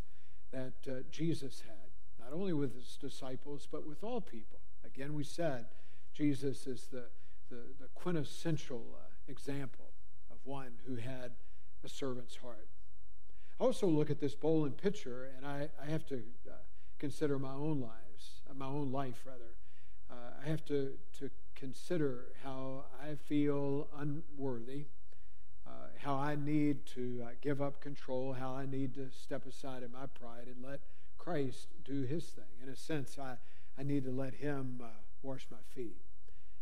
that 0.53 0.75
uh, 0.89 1.03
Jesus 1.11 1.63
had, 1.67 2.25
not 2.25 2.37
only 2.37 2.53
with 2.53 2.75
his 2.75 2.97
disciples, 3.01 3.67
but 3.71 3.87
with 3.87 4.03
all 4.03 4.21
people. 4.21 4.61
Again, 4.85 5.15
we 5.15 5.25
said 5.25 5.67
Jesus 6.13 6.67
is 6.67 6.89
the, 6.93 7.05
the, 7.51 7.63
the 7.81 7.89
quintessential 7.95 8.85
uh, 8.95 9.07
example 9.29 9.93
of 10.31 10.39
one 10.45 10.73
who 10.87 10.97
had 10.97 11.33
a 11.85 11.89
servant's 11.89 12.37
heart. 12.37 12.69
I 13.61 13.65
also 13.65 13.87
look 13.87 14.11
at 14.11 14.21
this 14.21 14.35
bowl 14.35 14.65
and 14.65 14.77
pitcher, 14.77 15.31
and 15.37 15.47
I, 15.47 15.69
I 15.81 15.91
have 15.91 16.07
to 16.07 16.23
uh, 16.49 16.55
consider 16.99 17.39
my 17.39 17.53
own 17.53 17.81
lives, 17.81 18.43
my 18.57 18.67
own 18.67 18.93
life 18.93 19.23
rather. 19.27 19.55
Uh, 20.11 20.15
I 20.45 20.49
have 20.49 20.65
to, 20.67 20.93
to 21.19 21.31
consider 21.55 22.27
how 22.43 22.85
I 23.03 23.15
feel 23.15 23.89
unworthy, 23.97 24.87
uh, 25.67 25.71
how 25.99 26.15
I 26.17 26.35
need 26.35 26.87
to 26.95 27.25
uh, 27.25 27.31
give 27.41 27.63
up 27.63 27.81
control, 27.81 28.33
how 28.33 28.55
I 28.55 28.67
need 28.67 28.95
to 28.95 29.11
step 29.11 29.47
aside 29.47 29.83
in 29.83 29.93
my 29.93 30.07
pride 30.07 30.47
and 30.47 30.65
let 30.65 30.81
Christ 31.17 31.69
do 31.85 32.03
his 32.03 32.25
thing. 32.27 32.45
In 32.63 32.69
a 32.69 32.77
sense, 32.77 33.19
I, 33.19 33.37
I 33.79 33.83
need 33.83 34.05
to 34.05 34.11
let 34.11 34.35
him 34.35 34.81
uh, 34.83 34.89
wash 35.23 35.47
my 35.51 35.59
feet. 35.75 35.97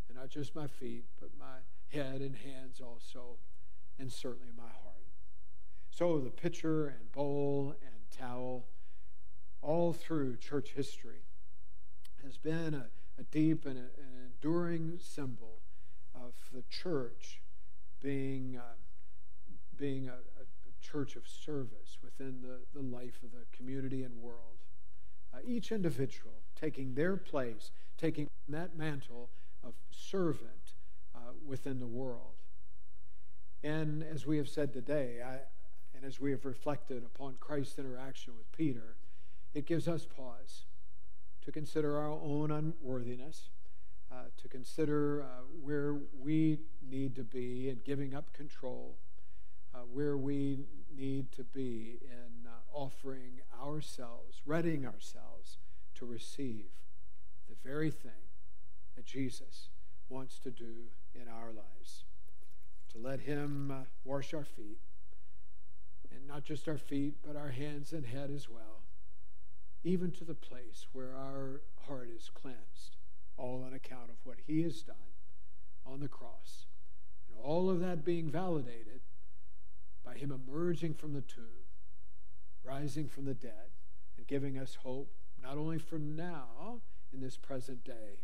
And 0.09 0.19
not 0.19 0.31
just 0.31 0.55
my 0.55 0.67
feet, 0.67 1.05
but 1.21 1.31
my 1.39 1.59
head 1.89 2.21
and 2.21 2.37
hands 2.37 2.81
also, 2.81 3.39
and 3.99 4.13
certainly 4.13 4.53
my 4.57 4.63
heart. 4.63 5.07
So 5.91 6.21
the 6.21 6.31
pitcher 6.31 6.89
and 6.89 7.13
bowl 7.13 7.75
and 7.83 8.19
towel, 8.19 8.67
all 9.61 9.93
through 9.93 10.37
church 10.37 10.71
history, 10.75 11.23
has 12.25 12.39
been 12.39 12.75
a, 12.75 12.87
a 13.19 13.23
deep 13.25 13.67
and 13.67 13.79
a, 13.79 13.83
an 14.01 14.33
enduring 14.35 14.99
symbol 15.01 15.59
of 16.15 16.33
the 16.53 16.63
church 16.69 17.41
being, 18.01 18.57
uh, 18.59 18.77
being 19.77 20.09
a, 20.09 20.13
a, 20.13 20.45
church 20.83 21.15
of 21.15 21.27
service 21.29 21.97
within 22.03 22.43
the, 22.43 22.59
the 22.75 22.85
life 22.85 23.21
of 23.23 23.31
the 23.31 23.47
community 23.57 24.03
and 24.03 24.15
world. 24.17 24.59
Uh, 25.33 25.39
each 25.47 25.71
individual 25.71 26.33
taking 26.61 26.95
their 26.95 27.17
place, 27.17 27.71
taking 27.97 28.29
that 28.49 28.77
mantle 28.77 29.31
of 29.65 29.75
servant 29.91 30.75
uh, 31.15 31.19
within 31.47 31.79
the 31.79 31.87
world. 31.87 32.35
And 33.63 34.03
as 34.03 34.27
we 34.27 34.37
have 34.39 34.49
said 34.49 34.73
today, 34.73 35.21
I, 35.25 35.39
and 35.95 36.05
as 36.05 36.21
we 36.21 36.33
have 36.33 36.45
reflected 36.45 37.05
upon 37.05 37.37
Christ's 37.39 37.79
interaction 37.79 38.35
with 38.37 38.51
Peter, 38.53 38.97
it 39.55 39.67
gives 39.67 39.87
us 39.87 40.05
pause 40.05 40.65
to 41.45 41.53
consider 41.53 41.99
our 41.99 42.11
own 42.11 42.51
unworthiness, 42.51 43.51
uh, 44.11 44.25
to 44.41 44.49
consider 44.49 45.23
uh, 45.23 45.27
where 45.61 45.97
we 46.21 46.59
need 46.89 47.15
to 47.17 47.25
be 47.25 47.69
in 47.69 47.81
giving 47.85 48.15
up 48.15 48.33
control, 48.33 48.97
uh, 49.75 49.79
where 49.79 50.17
we 50.17 50.67
need 50.95 51.33
to 51.33 51.45
be 51.45 51.99
in 52.03 52.47
uh, 52.47 52.51
offering 52.73 53.41
ourselves, 53.61 54.43
readying 54.45 54.87
ourselves 54.87 55.59
to 55.95 56.07
receive 56.07 56.67
the 57.49 57.57
very 57.69 57.91
thing 57.91 58.11
that 58.97 59.05
Jesus 59.05 59.69
wants 60.09 60.39
to 60.41 60.51
do 60.51 60.91
in 61.15 61.29
our 61.29 61.53
lives, 61.53 62.05
to 62.93 62.99
let 62.99 63.21
Him 63.21 63.71
uh, 63.71 63.85
wash 64.05 64.35
our 64.35 64.45
feet 64.45 64.79
and 66.15 66.27
not 66.27 66.45
just 66.45 66.69
our 66.69 66.79
feet, 66.79 67.15
but 67.27 67.37
our 67.37 67.51
hands 67.51 67.93
and 67.93 68.07
head 68.07 68.31
as 68.35 68.49
well, 68.49 68.72
even 69.85 70.11
to 70.13 70.25
the 70.25 70.35
place 70.35 70.87
where 70.93 71.15
our 71.17 71.63
heart 71.87 72.09
is 72.15 72.31
cleansed, 72.33 72.97
all 73.37 73.65
on 73.67 73.75
account 73.75 74.11
of 74.11 74.17
what 74.25 74.39
He 74.47 74.63
has 74.63 74.83
done 74.83 74.97
on 75.85 76.01
the 76.01 76.09
cross. 76.09 76.67
And 77.29 77.39
all 77.45 77.69
of 77.69 77.81
that 77.81 78.05
being 78.05 78.31
validated 78.31 79.01
by 80.05 80.15
Him 80.15 80.31
emerging 80.31 80.95
from 80.95 81.15
the 81.15 81.21
tomb, 81.21 81.67
rising 82.65 83.09
from 83.09 83.25
the 83.25 83.35
dead, 83.35 83.71
and 84.17 84.27
giving 84.27 84.59
us 84.59 84.79
hope, 84.83 85.13
not 85.43 85.57
only 85.57 85.79
for 85.79 85.99
now 85.99 86.81
in 87.13 87.21
this 87.21 87.37
present 87.37 87.85
day, 87.85 88.21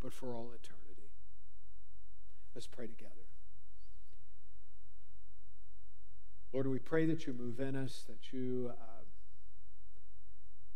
but 0.00 0.12
for 0.12 0.34
all 0.34 0.50
eternity. 0.52 1.10
Let's 2.54 2.66
pray 2.66 2.86
together. 2.86 3.12
Lord, 6.52 6.66
we 6.66 6.78
pray 6.78 7.06
that 7.06 7.26
you 7.26 7.32
move 7.32 7.60
in 7.60 7.76
us, 7.76 8.04
that 8.08 8.32
you 8.32 8.72
uh, 8.72 8.91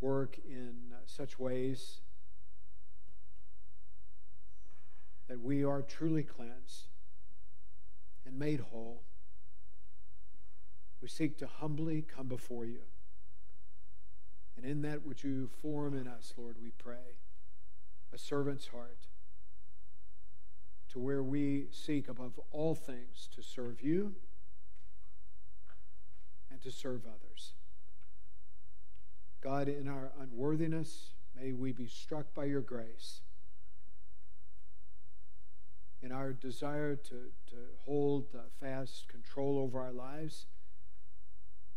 work 0.01 0.37
in 0.47 0.93
such 1.05 1.39
ways 1.39 2.01
that 5.27 5.41
we 5.41 5.63
are 5.63 5.81
truly 5.81 6.23
cleansed 6.23 6.87
and 8.25 8.37
made 8.37 8.59
whole. 8.59 9.03
We 11.01 11.07
seek 11.07 11.37
to 11.39 11.47
humbly 11.47 12.01
come 12.01 12.27
before 12.27 12.65
you. 12.65 12.81
And 14.55 14.65
in 14.65 14.81
that, 14.81 15.05
would 15.05 15.23
you 15.23 15.49
form 15.61 15.95
in 15.95 16.07
us, 16.07 16.33
Lord, 16.35 16.55
we 16.61 16.71
pray, 16.77 17.19
a 18.13 18.17
servant's 18.17 18.67
heart 18.67 19.07
to 20.89 20.99
where 20.99 21.21
we 21.21 21.67
seek 21.71 22.07
above 22.07 22.39
all 22.51 22.73
things 22.73 23.29
to 23.35 23.43
serve 23.43 23.81
you 23.81 24.15
and 26.49 26.61
to 26.63 26.71
serve 26.71 27.01
others. 27.05 27.53
God, 29.41 29.67
in 29.67 29.87
our 29.87 30.11
unworthiness, 30.19 31.11
may 31.39 31.51
we 31.51 31.71
be 31.71 31.87
struck 31.87 32.33
by 32.33 32.45
your 32.45 32.61
grace. 32.61 33.21
In 36.01 36.11
our 36.11 36.33
desire 36.33 36.95
to, 36.95 37.15
to 37.49 37.55
hold 37.85 38.25
fast 38.59 39.07
control 39.07 39.59
over 39.59 39.79
our 39.79 39.91
lives, 39.91 40.45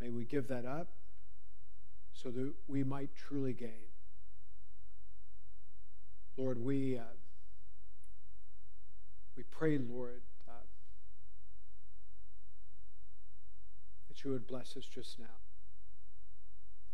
may 0.00 0.10
we 0.10 0.24
give 0.24 0.48
that 0.48 0.64
up 0.64 0.88
so 2.12 2.30
that 2.30 2.52
we 2.66 2.84
might 2.84 3.10
truly 3.14 3.52
gain. 3.52 3.88
Lord, 6.36 6.58
we, 6.62 6.96
uh, 6.96 7.02
we 9.36 9.42
pray, 9.50 9.78
Lord, 9.78 10.22
uh, 10.48 10.52
that 14.08 14.24
you 14.24 14.30
would 14.30 14.46
bless 14.46 14.76
us 14.76 14.84
just 14.84 15.18
now. 15.18 15.39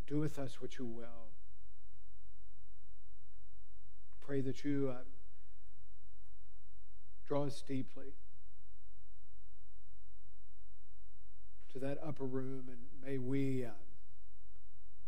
Do 0.07 0.19
with 0.19 0.39
us 0.39 0.61
what 0.61 0.79
you 0.79 0.85
will. 0.85 1.31
Pray 4.21 4.41
that 4.41 4.65
you 4.65 4.93
uh, 4.93 5.03
draw 7.27 7.45
us 7.45 7.63
deeply 7.67 8.15
to 11.73 11.79
that 11.81 11.99
upper 12.07 12.25
room, 12.25 12.65
and 12.69 12.79
may 13.05 13.19
we 13.19 13.65
uh, 13.65 13.71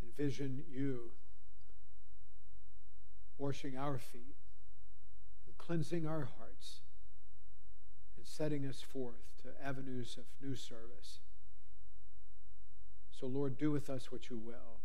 envision 0.03 0.65
you 0.69 1.13
washing 3.39 3.77
our 3.77 3.99
feet 3.99 4.37
and 5.47 5.57
cleansing 5.59 6.07
our 6.07 6.29
hearts 6.39 6.81
and 8.17 8.27
setting 8.27 8.67
us 8.67 8.81
forth 8.81 9.15
to 9.43 9.49
avenues 9.65 10.17
of 10.19 10.25
new 10.45 10.57
service. 10.57 11.21
So, 13.11 13.27
Lord, 13.27 13.59
do 13.59 13.71
with 13.71 13.89
us 13.89 14.11
what 14.11 14.29
you 14.29 14.37
will. 14.37 14.81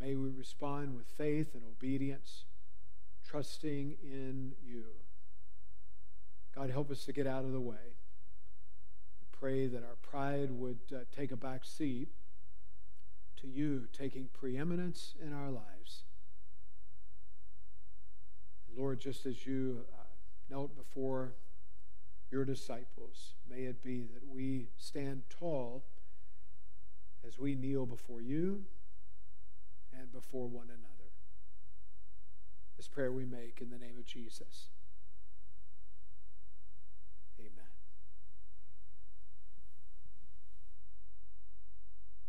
May 0.00 0.14
we 0.14 0.30
respond 0.30 0.96
with 0.96 1.06
faith 1.06 1.54
and 1.54 1.62
obedience, 1.64 2.44
trusting 3.26 3.96
in 4.02 4.52
you. 4.64 4.84
God, 6.54 6.70
help 6.70 6.90
us 6.90 7.04
to 7.04 7.12
get 7.12 7.26
out 7.26 7.44
of 7.44 7.52
the 7.52 7.60
way. 7.60 7.76
We 9.20 9.38
pray 9.38 9.66
that 9.66 9.82
our 9.82 9.96
pride 10.02 10.50
would 10.50 10.78
uh, 10.92 11.00
take 11.14 11.32
a 11.32 11.36
back 11.36 11.64
seat 11.64 12.08
to 13.36 13.46
you 13.46 13.88
taking 13.92 14.28
preeminence 14.32 15.14
in 15.22 15.32
our 15.32 15.50
lives. 15.50 16.04
And 18.68 18.78
Lord, 18.78 19.00
just 19.00 19.26
as 19.26 19.46
you 19.46 19.84
uh, 19.92 20.02
knelt 20.50 20.76
before 20.76 21.34
your 22.30 22.44
disciples, 22.44 23.34
may 23.48 23.64
it 23.64 23.82
be 23.82 24.06
that 24.14 24.26
we 24.26 24.68
stand 24.76 25.22
tall 25.28 25.84
as 27.26 27.38
we 27.38 27.54
kneel 27.54 27.86
before 27.86 28.20
you 28.20 28.64
and 29.98 30.12
before 30.12 30.48
one 30.48 30.68
another. 30.68 31.10
This 32.76 32.88
prayer 32.88 33.12
we 33.12 33.24
make 33.24 33.60
in 33.60 33.70
the 33.70 33.78
name 33.78 33.96
of 33.98 34.04
Jesus. 34.04 34.68